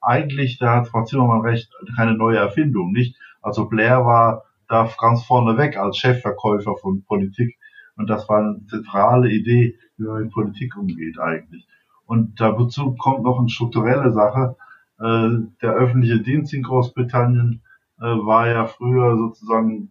eigentlich, 0.00 0.58
da 0.58 0.76
hat 0.76 0.86
Frau 0.86 1.02
Zimmermann 1.02 1.40
recht, 1.40 1.72
keine 1.96 2.14
neue 2.14 2.38
Erfindung, 2.38 2.92
nicht? 2.92 3.16
Also 3.42 3.68
Blair 3.68 4.04
war 4.04 4.44
da 4.68 4.88
ganz 4.98 5.24
vorne 5.24 5.56
weg 5.56 5.76
als 5.76 5.96
Chefverkäufer 5.98 6.76
von 6.76 7.04
Politik. 7.04 7.58
Und 7.96 8.08
das 8.08 8.28
war 8.28 8.38
eine 8.38 8.64
zentrale 8.66 9.30
Idee, 9.30 9.76
wie 9.96 10.04
man 10.04 10.22
mit 10.22 10.32
Politik 10.32 10.76
umgeht 10.76 11.18
eigentlich. 11.18 11.66
Und 12.06 12.40
dazu 12.40 12.94
kommt 12.96 13.22
noch 13.22 13.38
eine 13.38 13.48
strukturelle 13.48 14.12
Sache. 14.12 14.56
Äh, 15.00 15.30
der 15.62 15.72
öffentliche 15.72 16.20
Dienst 16.20 16.54
in 16.54 16.62
Großbritannien 16.62 17.62
äh, 18.00 18.04
war 18.04 18.48
ja 18.48 18.66
früher 18.66 19.16
sozusagen 19.16 19.90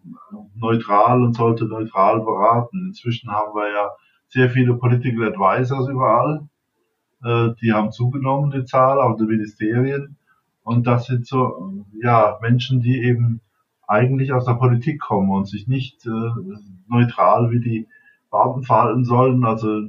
neutral 0.55 1.21
und 1.23 1.35
sollte 1.35 1.65
neutral 1.65 2.21
beraten. 2.21 2.87
Inzwischen 2.87 3.31
haben 3.31 3.53
wir 3.53 3.71
ja 3.71 3.89
sehr 4.29 4.49
viele 4.49 4.75
Political 4.75 5.33
Advisors 5.33 5.87
überall. 5.89 6.47
Äh, 7.23 7.49
die 7.61 7.73
haben 7.73 7.91
zugenommen, 7.91 8.51
die 8.51 8.65
Zahl, 8.65 8.99
auch 8.99 9.17
die 9.17 9.25
Ministerien. 9.25 10.17
Und 10.63 10.87
das 10.87 11.05
sind 11.05 11.27
so, 11.27 11.85
ja, 12.01 12.37
Menschen, 12.41 12.81
die 12.81 13.01
eben 13.03 13.41
eigentlich 13.88 14.34
aus 14.34 14.45
der 14.45 14.54
Politik 14.54 15.00
kommen 15.00 15.30
und 15.32 15.47
sich 15.47 15.67
nicht 15.67 16.06
äh, 16.06 16.30
neutral 16.88 17.52
wie 17.52 17.60
die 17.60 17.88
Beamten 18.30 18.63
verhalten 18.63 19.06
sollen, 19.06 19.45
also 19.45 19.88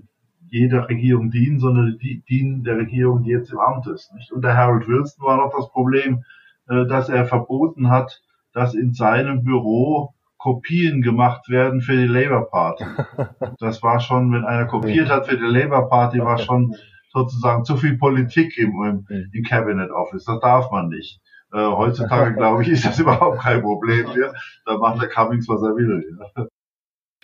jeder 0.50 0.88
Regierung 0.88 1.30
dienen, 1.30 1.58
sondern 1.58 1.98
die 1.98 2.22
dienen 2.28 2.62
der 2.62 2.78
Regierung, 2.78 3.22
die 3.24 3.30
jetzt 3.30 3.52
im 3.52 3.58
Amt 3.58 3.86
ist. 3.88 4.14
Nicht? 4.14 4.32
Und 4.32 4.42
der 4.42 4.56
Harold 4.56 4.88
Wilson 4.88 5.24
war 5.24 5.36
noch 5.36 5.52
das 5.54 5.68
Problem, 5.70 6.24
äh, 6.68 6.86
dass 6.86 7.08
er 7.08 7.26
verboten 7.26 7.90
hat, 7.90 8.22
dass 8.52 8.74
in 8.74 8.94
seinem 8.94 9.44
Büro 9.44 10.14
Kopien 10.38 11.02
gemacht 11.02 11.48
werden 11.48 11.80
für 11.80 11.96
die 11.96 12.06
Labour 12.06 12.48
Party. 12.50 12.84
Das 13.58 13.82
war 13.82 13.98
schon, 13.98 14.32
wenn 14.32 14.44
einer 14.44 14.66
kopiert 14.66 15.10
hat 15.10 15.26
für 15.26 15.36
die 15.36 15.44
Labour 15.44 15.88
Party, 15.88 16.20
war 16.20 16.38
schon 16.38 16.74
sozusagen 17.12 17.64
zu 17.64 17.76
viel 17.76 17.98
Politik 17.98 18.56
im, 18.56 18.70
im, 18.82 19.28
im 19.32 19.42
Cabinet 19.44 19.90
Office. 19.90 20.24
Das 20.24 20.38
darf 20.40 20.70
man 20.70 20.88
nicht. 20.88 21.20
Äh, 21.52 21.58
heutzutage, 21.58 22.34
glaube 22.34 22.62
ich, 22.62 22.68
ist 22.68 22.84
das 22.84 22.98
überhaupt 22.98 23.40
kein 23.40 23.62
Problem 23.62 24.06
mehr. 24.14 24.34
Da 24.64 24.76
macht 24.76 25.00
der 25.00 25.08
Cummings, 25.08 25.48
was 25.48 25.62
er 25.62 25.76
will. 25.76 26.18
Ja. 26.36 26.46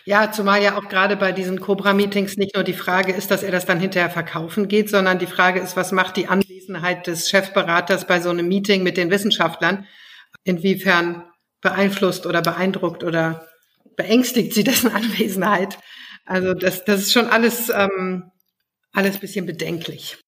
Ja, 0.07 0.31
zumal 0.31 0.61
ja 0.61 0.77
auch 0.77 0.87
gerade 0.87 1.17
bei 1.17 1.31
diesen 1.31 1.59
Cobra-Meetings 1.59 2.37
nicht 2.37 2.53
nur 2.53 2.63
die 2.63 2.73
Frage 2.73 3.11
ist, 3.11 3.31
dass 3.31 3.41
er 3.41 3.51
das 3.51 3.65
dann 3.65 3.79
hinterher 3.79 4.11
verkaufen 4.11 4.67
geht, 4.67 4.87
sondern 4.87 5.17
die 5.17 5.25
Frage 5.25 5.59
ist, 5.59 5.75
was 5.75 5.91
macht 5.91 6.15
die 6.15 6.27
Anwesenheit 6.27 7.07
des 7.07 7.27
Chefberaters 7.27 8.05
bei 8.05 8.19
so 8.19 8.29
einem 8.29 8.47
Meeting 8.47 8.83
mit 8.83 8.97
den 8.97 9.09
Wissenschaftlern? 9.09 9.87
Inwiefern 10.43 11.23
beeinflusst 11.59 12.27
oder 12.27 12.43
beeindruckt 12.43 13.03
oder 13.03 13.47
beängstigt 13.95 14.53
sie 14.53 14.63
dessen 14.63 14.91
Anwesenheit? 14.93 15.79
Also 16.25 16.53
das, 16.53 16.85
das 16.85 17.01
ist 17.01 17.13
schon 17.13 17.25
alles, 17.25 17.71
ähm, 17.71 18.31
alles 18.93 19.17
bisschen 19.17 19.47
bedenklich. 19.47 20.19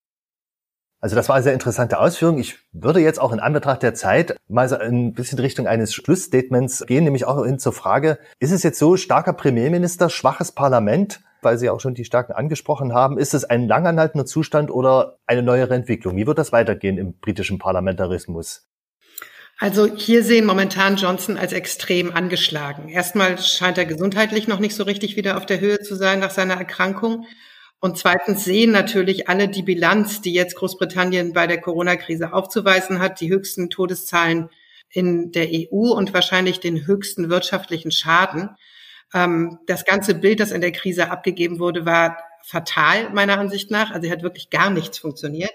Also 1.00 1.16
das 1.16 1.30
war 1.30 1.36
eine 1.36 1.44
sehr 1.44 1.54
interessante 1.54 2.00
Ausführung. 2.00 2.40
Ich 2.40 2.58
würde 2.72 3.00
jetzt 3.00 3.20
auch 3.20 3.32
in 3.32 3.40
Anbetracht 3.40 3.84
der 3.84 3.94
Zeit 3.94 4.36
mal 4.48 4.68
so 4.68 4.78
ein 4.78 5.14
bisschen 5.14 5.38
Richtung 5.38 5.68
eines 5.68 5.94
Schlussstatements 5.94 6.86
gehen, 6.88 7.04
nämlich 7.04 7.26
auch 7.26 7.46
hin 7.46 7.60
zur 7.60 7.74
Frage, 7.74 8.18
ist 8.40 8.52
es 8.52 8.64
jetzt 8.64 8.80
so 8.80 8.98
starker 8.98 9.34
Premierminister, 9.34 10.10
schwaches 10.10 10.52
Parlament, 10.52 11.22
weil 11.44 11.60
Sie 11.60 11.70
auch 11.70 11.80
schon 11.80 11.94
die 11.94 12.06
Stärken 12.06 12.34
angesprochen 12.34 12.94
haben, 12.94 13.20
ist 13.20 13.36
es 13.36 13.46
ein 13.46 13.68
langanhaltender 13.68 14.26
Zustand 14.26 14.72
oder 14.72 15.20
eine 15.28 15.44
neuere 15.44 15.76
Entwicklung? 15.76 16.16
Wie 16.16 16.26
wird 16.26 16.40
das 16.40 16.52
weitergehen 16.52 16.98
im 16.98 17.14
britischen 17.14 17.60
Parlamentarismus? 17.60 18.68
Also 19.60 19.88
hier 19.88 20.24
sehen 20.24 20.46
momentan 20.46 20.98
Johnson 20.98 21.38
als 21.38 21.52
extrem 21.52 22.16
angeschlagen. 22.16 22.90
Erstmal 22.90 23.40
scheint 23.40 23.78
er 23.78 23.86
gesundheitlich 23.86 24.48
noch 24.48 24.60
nicht 24.60 24.76
so 24.76 24.84
richtig 24.84 25.16
wieder 25.16 25.38
auf 25.38 25.48
der 25.48 25.60
Höhe 25.60 25.80
zu 25.80 25.96
sein 25.96 26.20
nach 26.20 26.32
seiner 26.32 26.56
Erkrankung. 26.56 27.26
Und 27.80 27.98
zweitens 27.98 28.44
sehen 28.44 28.72
natürlich 28.72 29.30
alle 29.30 29.48
die 29.48 29.62
Bilanz, 29.62 30.22
die 30.22 30.34
jetzt 30.34 30.56
Großbritannien 30.56 31.34
bei 31.34 31.46
der 31.46 31.62
Corona-Krise 31.62 32.34
aufzuweisen 32.34 33.00
hat, 33.00 33.22
die 33.22 33.30
höchsten 33.30 33.70
Todeszahlen 33.70 34.50
in 34.90 35.32
der 35.32 35.48
EU 35.52 35.92
und 35.92 36.13
wahrscheinlich 36.13 36.60
den 36.60 36.88
höchsten 36.88 37.30
wirtschaftlichen 37.30 37.92
Schaden. 37.92 38.50
Ähm, 39.13 39.60
das 39.68 39.86
ganze 39.86 40.16
Bild, 40.16 40.40
das 40.40 40.52
in 40.52 40.62
der 40.62 40.72
Krise 40.72 41.12
abgegeben 41.12 41.60
wurde, 41.60 41.86
war 41.86 42.18
fatal 42.44 43.12
meiner 43.12 43.38
Ansicht 43.40 43.70
nach. 43.70 43.92
Also 43.92 44.10
hat 44.10 44.24
wirklich 44.24 44.50
gar 44.50 44.70
nichts 44.70 44.98
funktioniert. 44.98 45.54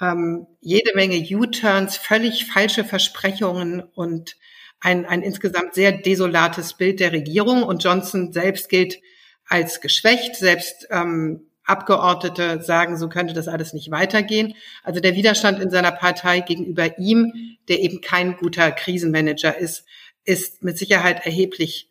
Ähm, 0.00 0.46
jede 0.60 0.94
Menge 0.94 1.16
U-Turns, 1.16 1.96
völlig 1.96 2.46
falsche 2.46 2.84
Versprechungen 2.84 3.82
und 3.82 4.36
ein, 4.80 5.06
ein 5.06 5.22
insgesamt 5.22 5.74
sehr 5.74 5.92
desolates 5.92 6.74
Bild 6.74 7.00
der 7.00 7.12
Regierung. 7.12 7.62
Und 7.62 7.82
Johnson 7.82 8.32
selbst 8.32 8.68
gilt 8.68 8.98
als 9.46 9.80
geschwächt. 9.80 10.36
Selbst 10.36 10.86
ähm, 10.90 11.46
Abgeordnete 11.64 12.62
sagen, 12.62 12.96
so 12.96 13.08
könnte 13.08 13.34
das 13.34 13.48
alles 13.48 13.72
nicht 13.72 13.90
weitergehen. 13.90 14.54
Also 14.82 15.00
der 15.00 15.14
Widerstand 15.14 15.60
in 15.60 15.70
seiner 15.70 15.92
Partei 15.92 16.40
gegenüber 16.40 16.98
ihm, 16.98 17.56
der 17.68 17.80
eben 17.80 18.00
kein 18.00 18.36
guter 18.36 18.72
Krisenmanager 18.72 19.56
ist, 19.56 19.84
ist 20.24 20.62
mit 20.62 20.76
Sicherheit 20.78 21.24
erheblich 21.24 21.88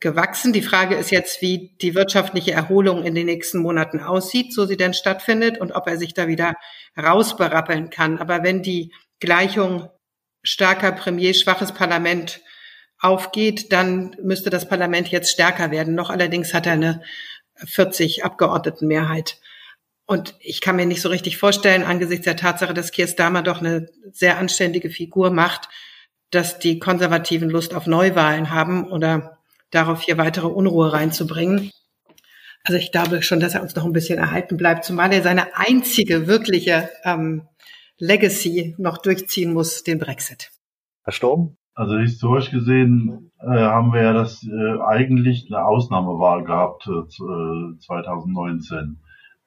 gewachsen. 0.00 0.52
Die 0.52 0.62
Frage 0.62 0.94
ist 0.94 1.10
jetzt, 1.10 1.42
wie 1.42 1.76
die 1.80 1.94
wirtschaftliche 1.94 2.52
Erholung 2.52 3.04
in 3.04 3.14
den 3.14 3.26
nächsten 3.26 3.58
Monaten 3.58 4.00
aussieht, 4.00 4.52
so 4.52 4.64
sie 4.64 4.76
denn 4.76 4.94
stattfindet 4.94 5.58
und 5.58 5.72
ob 5.72 5.88
er 5.88 5.98
sich 5.98 6.14
da 6.14 6.28
wieder 6.28 6.54
rausberappeln 6.96 7.90
kann. 7.90 8.18
Aber 8.18 8.44
wenn 8.44 8.62
die 8.62 8.92
Gleichung 9.20 9.88
starker 10.44 10.92
Premier, 10.92 11.34
schwaches 11.34 11.72
Parlament 11.72 12.40
aufgeht, 13.00 13.72
dann 13.72 14.16
müsste 14.22 14.50
das 14.50 14.68
Parlament 14.68 15.08
jetzt 15.08 15.30
stärker 15.30 15.70
werden. 15.70 15.94
Noch 15.94 16.10
allerdings 16.10 16.54
hat 16.54 16.66
er 16.66 16.72
eine 16.72 17.02
40 17.64 18.24
Abgeordnetenmehrheit. 18.24 19.38
Und 20.06 20.34
ich 20.40 20.60
kann 20.60 20.76
mir 20.76 20.86
nicht 20.86 21.02
so 21.02 21.10
richtig 21.10 21.36
vorstellen, 21.36 21.82
angesichts 21.82 22.24
der 22.24 22.36
Tatsache, 22.36 22.74
dass 22.74 22.92
Keir 22.92 23.06
Starmer 23.06 23.42
doch 23.42 23.60
eine 23.60 23.88
sehr 24.10 24.38
anständige 24.38 24.90
Figur 24.90 25.30
macht, 25.30 25.68
dass 26.30 26.58
die 26.58 26.78
Konservativen 26.78 27.50
Lust 27.50 27.74
auf 27.74 27.86
Neuwahlen 27.86 28.50
haben 28.50 28.90
oder 28.90 29.38
darauf 29.70 30.02
hier 30.02 30.18
weitere 30.18 30.46
Unruhe 30.46 30.92
reinzubringen. 30.92 31.70
Also 32.64 32.78
ich 32.78 32.90
glaube 32.90 33.22
schon, 33.22 33.40
dass 33.40 33.54
er 33.54 33.62
uns 33.62 33.74
noch 33.74 33.84
ein 33.84 33.92
bisschen 33.92 34.18
erhalten 34.18 34.56
bleibt, 34.56 34.84
zumal 34.84 35.12
er 35.12 35.22
seine 35.22 35.56
einzige 35.56 36.26
wirkliche 36.26 36.90
ähm, 37.04 37.46
Legacy 37.98 38.74
noch 38.78 38.98
durchziehen 38.98 39.52
muss, 39.52 39.82
den 39.82 39.98
Brexit. 39.98 40.50
Herr 41.04 41.12
Sturm? 41.12 41.56
Also 41.78 41.96
historisch 41.96 42.50
gesehen 42.50 43.30
äh, 43.38 43.46
haben 43.46 43.92
wir 43.92 44.02
ja 44.02 44.12
das 44.12 44.42
äh, 44.42 44.80
eigentlich 44.80 45.46
eine 45.48 45.64
Ausnahmewahl 45.64 46.42
gehabt 46.42 46.88
äh, 46.88 47.78
2019. 47.78 48.98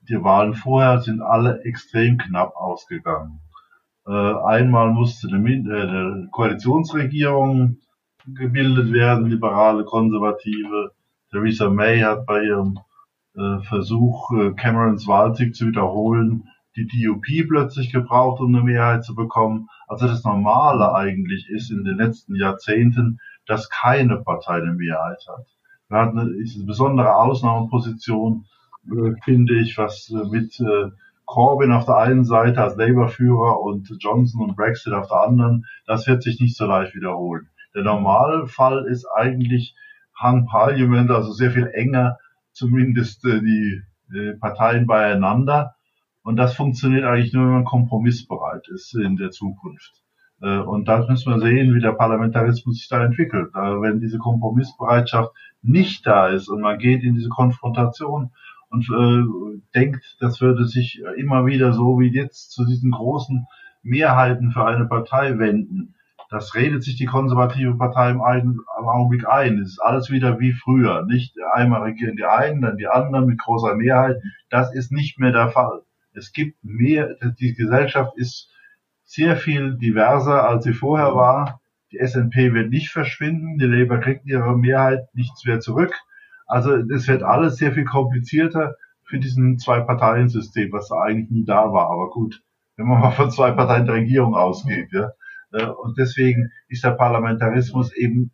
Die 0.08 0.24
Wahlen 0.24 0.54
vorher 0.54 1.02
sind 1.02 1.22
alle 1.22 1.62
extrem 1.65 2.17
knapp 2.17 2.56
ausgegangen. 2.56 3.41
Äh, 4.08 4.13
einmal 4.13 4.94
musste 4.94 5.28
eine, 5.28 5.46
äh, 5.46 5.60
eine 5.60 6.30
Koalitionsregierung 6.32 7.80
gebildet 8.26 8.94
werden, 8.94 9.26
liberale, 9.26 9.84
konservative. 9.84 10.91
Theresa 11.32 11.70
May 11.70 12.00
hat 12.00 12.26
bei 12.26 12.46
ihrem 12.46 12.80
äh, 13.36 13.60
Versuch, 13.63 14.32
äh, 14.32 14.52
Camerons 14.54 15.06
Wahlsieg 15.06 15.54
zu 15.54 15.67
wiederholen, 15.67 16.46
die 16.78 16.88
DUP 16.88 17.26
plötzlich 17.50 17.91
gebraucht, 17.91 18.39
um 18.39 18.56
eine 18.56 18.63
Mehrheit 18.63 19.04
zu 19.04 19.15
bekommen. 19.15 19.67
Also 19.92 20.08
das 20.08 20.24
Normale 20.24 20.96
eigentlich 20.96 21.50
ist 21.50 21.70
in 21.70 21.84
den 21.84 21.98
letzten 21.98 22.36
Jahrzehnten, 22.36 23.20
dass 23.46 23.70
keine 23.70 24.20
Partei 24.20 24.54
eine 24.54 24.72
Mehrheit 24.72 25.26
hat. 25.28 25.46
Wir 25.90 25.98
hatten 25.98 26.18
eine, 26.18 26.66
besondere 26.66 27.14
Ausnahmeposition, 27.14 28.46
äh, 28.90 29.12
finde 29.26 29.60
ich, 29.60 29.78
was 29.78 30.10
äh, 30.10 30.30
mit 30.30 30.58
äh, 30.62 30.92
Corbyn 31.26 31.74
auf 31.74 31.84
der 31.84 31.98
einen 31.98 32.24
Seite 32.24 32.64
als 32.64 32.78
Labour-Führer 32.78 33.60
und 33.60 33.94
Johnson 34.00 34.42
und 34.42 34.56
Brexit 34.56 34.94
auf 34.94 35.10
der 35.10 35.24
anderen, 35.24 35.66
das 35.86 36.08
wird 36.08 36.24
sich 36.24 36.40
nicht 36.40 36.56
so 36.56 36.68
leicht 36.68 36.96
wiederholen. 36.96 37.50
Der 37.76 37.84
Normalfall 37.84 38.86
ist 38.86 39.06
eigentlich 39.14 39.76
Hung 40.22 40.46
Parliament, 40.46 41.12
also 41.12 41.34
sehr 41.34 41.52
viel 41.52 41.68
enger 41.68 42.18
zumindest 42.54 43.26
die 43.26 43.82
Parteien 44.40 44.88
beieinander. 44.88 45.76
Und 46.24 46.36
das 46.38 46.56
funktioniert 46.56 47.04
eigentlich 47.04 47.34
nur, 47.34 47.46
wenn 47.46 47.54
man 47.54 47.64
kompromissbereit 47.66 48.68
ist 48.70 48.96
in 48.96 49.16
der 49.16 49.32
Zukunft. 49.32 50.02
Äh, 50.42 50.58
und 50.60 50.88
da 50.88 51.06
müssen 51.08 51.32
wir 51.32 51.40
sehen, 51.40 51.74
wie 51.74 51.82
der 51.82 51.94
Parlamentarismus 51.94 52.78
sich 52.78 52.88
da 52.88 53.04
entwickelt. 53.04 53.54
Wenn 53.54 54.00
diese 54.00 54.18
Kompromissbereitschaft 54.18 55.32
nicht 55.62 56.06
da 56.06 56.28
ist 56.28 56.48
und 56.48 56.62
man 56.62 56.78
geht 56.78 57.04
in 57.04 57.16
diese 57.16 57.30
Konfrontation 57.30 58.32
und 58.70 58.90
äh, 58.90 59.60
denkt, 59.76 60.18
das 60.20 60.42
würde 60.42 60.66
sich 60.66 61.02
immer 61.18 61.46
wieder 61.46 61.74
so 61.74 62.00
wie 62.00 62.14
jetzt 62.14 62.52
zu 62.52 62.66
diesen 62.66 62.92
großen 62.92 63.46
Mehrheiten 63.84 64.52
für 64.52 64.66
eine 64.66 64.86
Partei 64.86 65.38
wenden, 65.40 65.96
das 66.30 66.56
redet 66.56 66.82
sich 66.82 66.96
die 66.96 67.06
konservative 67.06 67.76
Partei 67.76 68.12
im, 68.12 68.22
im 68.22 68.88
Augenblick 68.88 69.28
ein. 69.28 69.60
Es 69.60 69.72
ist 69.72 69.82
alles 69.82 70.10
wieder 70.12 70.40
wie 70.40 70.54
früher. 70.54 71.06
Nicht 71.06 71.36
einmal 71.54 71.82
regieren 71.82 72.16
die 72.16 72.24
einen, 72.24 72.62
dann 72.62 72.78
die 72.78 72.88
anderen 72.88 73.26
mit 73.26 73.38
großer 73.38 73.76
Mehrheit. 73.76 74.16
Das 74.50 74.74
ist 74.74 74.94
nicht 74.94 75.20
mehr 75.20 75.34
der 75.34 75.50
Fall. 75.50 75.82
Es 76.13 76.32
gibt 76.34 76.63
mehr, 76.63 77.15
die 77.39 77.54
Gesellschaft 77.54 78.17
ist 78.17 78.50
sehr 79.04 79.36
viel 79.36 79.78
diverser, 79.78 80.47
als 80.47 80.63
sie 80.63 80.74
vorher 80.74 81.15
war. 81.15 81.62
Die 81.91 82.00
SNP 82.00 82.54
wird 82.54 82.69
nicht 82.69 82.89
verschwinden, 82.89 83.58
die 83.58 83.65
Labour 83.65 84.00
kriegt 84.00 84.26
ihre 84.26 84.58
Mehrheit 84.58 85.13
nichts 85.13 85.45
mehr 85.45 85.60
zurück. 85.60 85.93
Also 86.47 86.76
es 86.76 87.08
wird 87.08 87.24
alles 87.24 87.58
sehr 87.58 87.74
viel 87.74 87.86
komplizierter 87.86 88.76
für 89.04 89.19
diesen 89.19 89.58
Zwei-Parteien-System, 89.58 90.71
was 90.71 90.91
eigentlich 90.91 91.30
nie 91.30 91.45
da 91.45 91.71
war. 91.71 91.89
Aber 91.89 92.10
gut, 92.10 92.41
wenn 92.78 92.88
man 92.88 93.02
mal 93.02 93.12
von 93.12 93.32
zwei 93.32 93.52
Parteien 93.52 93.86
der 93.86 93.95
Regierung 93.95 94.36
ausgeht, 94.36 94.91
ja. 94.91 95.12
Äh, 95.52 95.65
und 95.65 95.97
deswegen 95.97 96.52
ist 96.67 96.84
der 96.84 96.91
Parlamentarismus 96.91 97.93
eben 97.93 98.32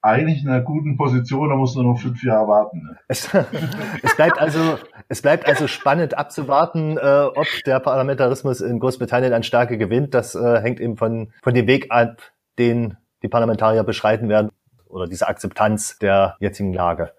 eigentlich 0.00 0.42
in 0.42 0.48
einer 0.48 0.60
guten 0.60 0.96
Position, 0.96 1.48
da 1.48 1.56
muss 1.56 1.74
nur 1.74 1.84
noch 1.84 1.98
fünf 1.98 2.22
Jahre 2.22 2.46
warten. 2.48 2.82
Ne? 2.82 2.98
Es, 3.08 3.28
es, 4.02 4.16
bleibt 4.16 4.38
also, 4.38 4.78
es 5.08 5.22
bleibt 5.22 5.46
also 5.46 5.66
spannend 5.66 6.16
abzuwarten, 6.16 6.96
äh, 6.96 7.28
ob 7.34 7.46
der 7.66 7.80
Parlamentarismus 7.80 8.60
in 8.60 8.78
Großbritannien 8.78 9.32
an 9.32 9.42
Stärke 9.42 9.78
gewinnt. 9.78 10.14
Das 10.14 10.34
äh, 10.34 10.60
hängt 10.60 10.80
eben 10.80 10.96
von, 10.96 11.32
von 11.42 11.54
dem 11.54 11.66
Weg 11.66 11.90
ab, 11.90 12.22
den 12.58 12.96
die 13.22 13.28
Parlamentarier 13.28 13.82
beschreiten 13.82 14.28
werden 14.28 14.50
oder 14.86 15.06
diese 15.06 15.28
Akzeptanz 15.28 15.98
der 15.98 16.36
jetzigen 16.40 16.72
Lage. 16.72 17.12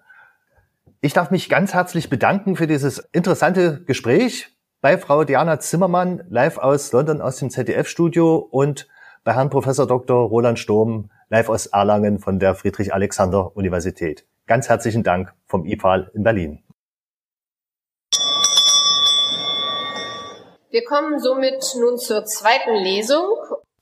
Ich 1.02 1.12
darf 1.12 1.30
mich 1.30 1.48
ganz 1.48 1.74
herzlich 1.74 2.10
bedanken 2.10 2.56
für 2.56 2.66
dieses 2.66 2.98
interessante 2.98 3.82
Gespräch 3.84 4.56
bei 4.80 4.98
Frau 4.98 5.24
Diana 5.24 5.60
Zimmermann 5.60 6.22
live 6.28 6.58
aus 6.58 6.92
London 6.92 7.20
aus 7.20 7.36
dem 7.36 7.50
ZDF-Studio 7.50 8.36
und 8.36 8.88
bei 9.24 9.34
Herrn 9.34 9.50
Professor 9.50 9.86
Dr. 9.86 10.26
Roland 10.26 10.58
Sturm, 10.58 11.10
live 11.30 11.48
aus 11.48 11.66
Erlangen 11.66 12.18
von 12.18 12.40
der 12.40 12.56
Friedrich-Alexander-Universität. 12.56 14.26
Ganz 14.46 14.68
herzlichen 14.68 15.04
Dank 15.04 15.32
vom 15.46 15.64
IFAL 15.64 16.10
in 16.12 16.24
Berlin. 16.24 16.64
Wir 20.70 20.84
kommen 20.84 21.20
somit 21.20 21.64
nun 21.80 21.98
zur 21.98 22.24
zweiten 22.24 22.74
Lesung. 22.74 23.26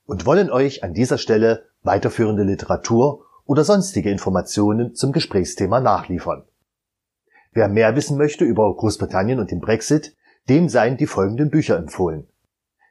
Und 0.04 0.26
wollen 0.26 0.50
euch 0.50 0.84
an 0.84 0.92
dieser 0.92 1.16
Stelle 1.16 1.66
weiterführende 1.82 2.42
Literatur 2.42 3.24
oder 3.46 3.64
sonstige 3.64 4.11
Informationen 4.11 4.94
zum 4.94 5.12
Gesprächsthema 5.12 5.80
nachliefern. 5.80 6.44
Wer 7.52 7.68
mehr 7.68 7.96
wissen 7.96 8.18
möchte 8.18 8.44
über 8.44 8.74
Großbritannien 8.76 9.38
und 9.38 9.50
den 9.50 9.61
Brexit, 9.61 10.14
dem 10.50 10.68
seien 10.68 10.98
die 10.98 11.06
folgenden 11.06 11.50
Bücher 11.50 11.78
empfohlen. 11.78 12.28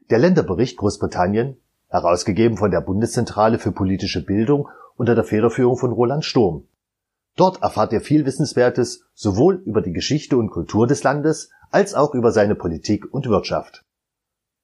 Der 0.10 0.18
Länderbericht 0.18 0.78
Großbritannien 0.78 1.62
herausgegeben 1.88 2.58
von 2.58 2.72
der 2.72 2.82
Bundeszentrale 2.82 3.60
für 3.60 3.72
politische 3.72 4.24
Bildung 4.24 4.68
unter 4.96 5.16
der 5.16 5.24
Federführung 5.24 5.78
von 5.78 5.92
Roland 5.92 6.26
Sturm. 6.26 6.68
Dort 7.36 7.62
erfahrt 7.62 7.94
ihr 7.94 8.02
viel 8.02 8.26
Wissenswertes 8.26 9.06
sowohl 9.14 9.62
über 9.66 9.82
die 9.82 9.94
Geschichte 9.94 10.38
und 10.38 10.50
Kultur 10.50 10.88
des 10.88 11.04
Landes 11.04 11.52
als 11.70 11.94
auch 11.94 12.14
über 12.16 12.32
seine 12.32 12.56
Politik 12.56 13.14
und 13.14 13.28
Wirtschaft. 13.30 13.86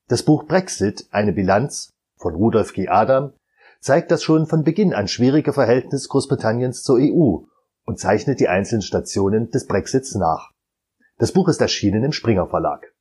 Das 0.07 0.23
Buch 0.23 0.45
Brexit, 0.45 1.07
eine 1.11 1.33
Bilanz 1.33 1.91
von 2.17 2.35
Rudolf 2.35 2.73
G. 2.73 2.87
Adam, 2.87 3.33
zeigt 3.79 4.11
das 4.11 4.23
schon 4.23 4.47
von 4.47 4.63
Beginn 4.63 4.93
an 4.93 5.07
schwierige 5.07 5.53
Verhältnis 5.53 6.09
Großbritanniens 6.09 6.83
zur 6.83 6.97
EU 6.99 7.45
und 7.85 7.99
zeichnet 7.99 8.39
die 8.39 8.47
einzelnen 8.47 8.81
Stationen 8.81 9.51
des 9.51 9.67
Brexits 9.67 10.15
nach. 10.15 10.51
Das 11.17 11.31
Buch 11.31 11.47
ist 11.49 11.61
erschienen 11.61 12.03
im 12.03 12.11
Springer 12.11 12.47
Verlag. 12.47 12.93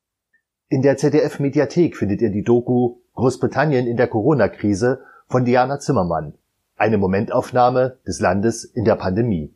In 0.69 0.83
der 0.83 0.97
ZDF 0.97 1.39
Mediathek 1.39 1.97
findet 1.97 2.21
ihr 2.21 2.31
die 2.31 2.43
Doku 2.43 3.02
Großbritannien 3.15 3.87
in 3.87 3.97
der 3.97 4.09
Corona-Krise 4.09 5.05
von 5.29 5.45
Diana 5.45 5.79
Zimmermann. 5.79 6.35
Eine 6.77 6.99
Momentaufnahme 6.99 7.99
des 8.07 8.21
Landes 8.21 8.65
in 8.65 8.85
der 8.85 8.97
Pandemie. 8.97 9.55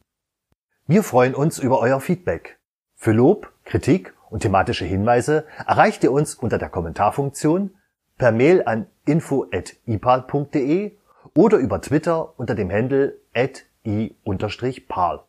Wir 0.86 1.02
freuen 1.02 1.34
uns 1.34 1.58
über 1.58 1.80
euer 1.80 2.00
Feedback. 2.00 2.58
Für 2.94 3.12
Lob, 3.12 3.52
Kritik 3.64 4.14
und 4.30 4.40
thematische 4.40 4.84
Hinweise 4.84 5.44
erreicht 5.66 6.04
ihr 6.04 6.12
uns 6.12 6.34
unter 6.34 6.58
der 6.58 6.68
Kommentarfunktion, 6.68 7.72
per 8.18 8.32
Mail 8.32 8.62
an 8.64 8.86
info@ipal.de 9.04 10.96
oder 11.34 11.58
über 11.58 11.80
Twitter 11.80 12.38
unter 12.38 12.54
dem 12.54 12.70
Handle 12.70 13.18
i-pal. 13.84 15.20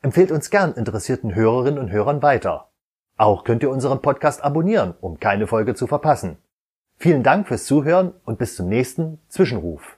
Empfehlt 0.00 0.30
uns 0.30 0.50
gern 0.50 0.74
interessierten 0.74 1.34
Hörerinnen 1.34 1.78
und 1.78 1.90
Hörern 1.90 2.22
weiter. 2.22 2.70
Auch 3.16 3.44
könnt 3.44 3.62
ihr 3.62 3.70
unseren 3.70 4.00
Podcast 4.00 4.44
abonnieren, 4.44 4.94
um 5.00 5.18
keine 5.18 5.46
Folge 5.46 5.74
zu 5.74 5.86
verpassen. 5.86 6.38
Vielen 7.00 7.22
Dank 7.22 7.46
fürs 7.46 7.64
Zuhören 7.64 8.12
und 8.24 8.38
bis 8.38 8.56
zum 8.56 8.68
nächsten 8.68 9.20
Zwischenruf. 9.28 9.97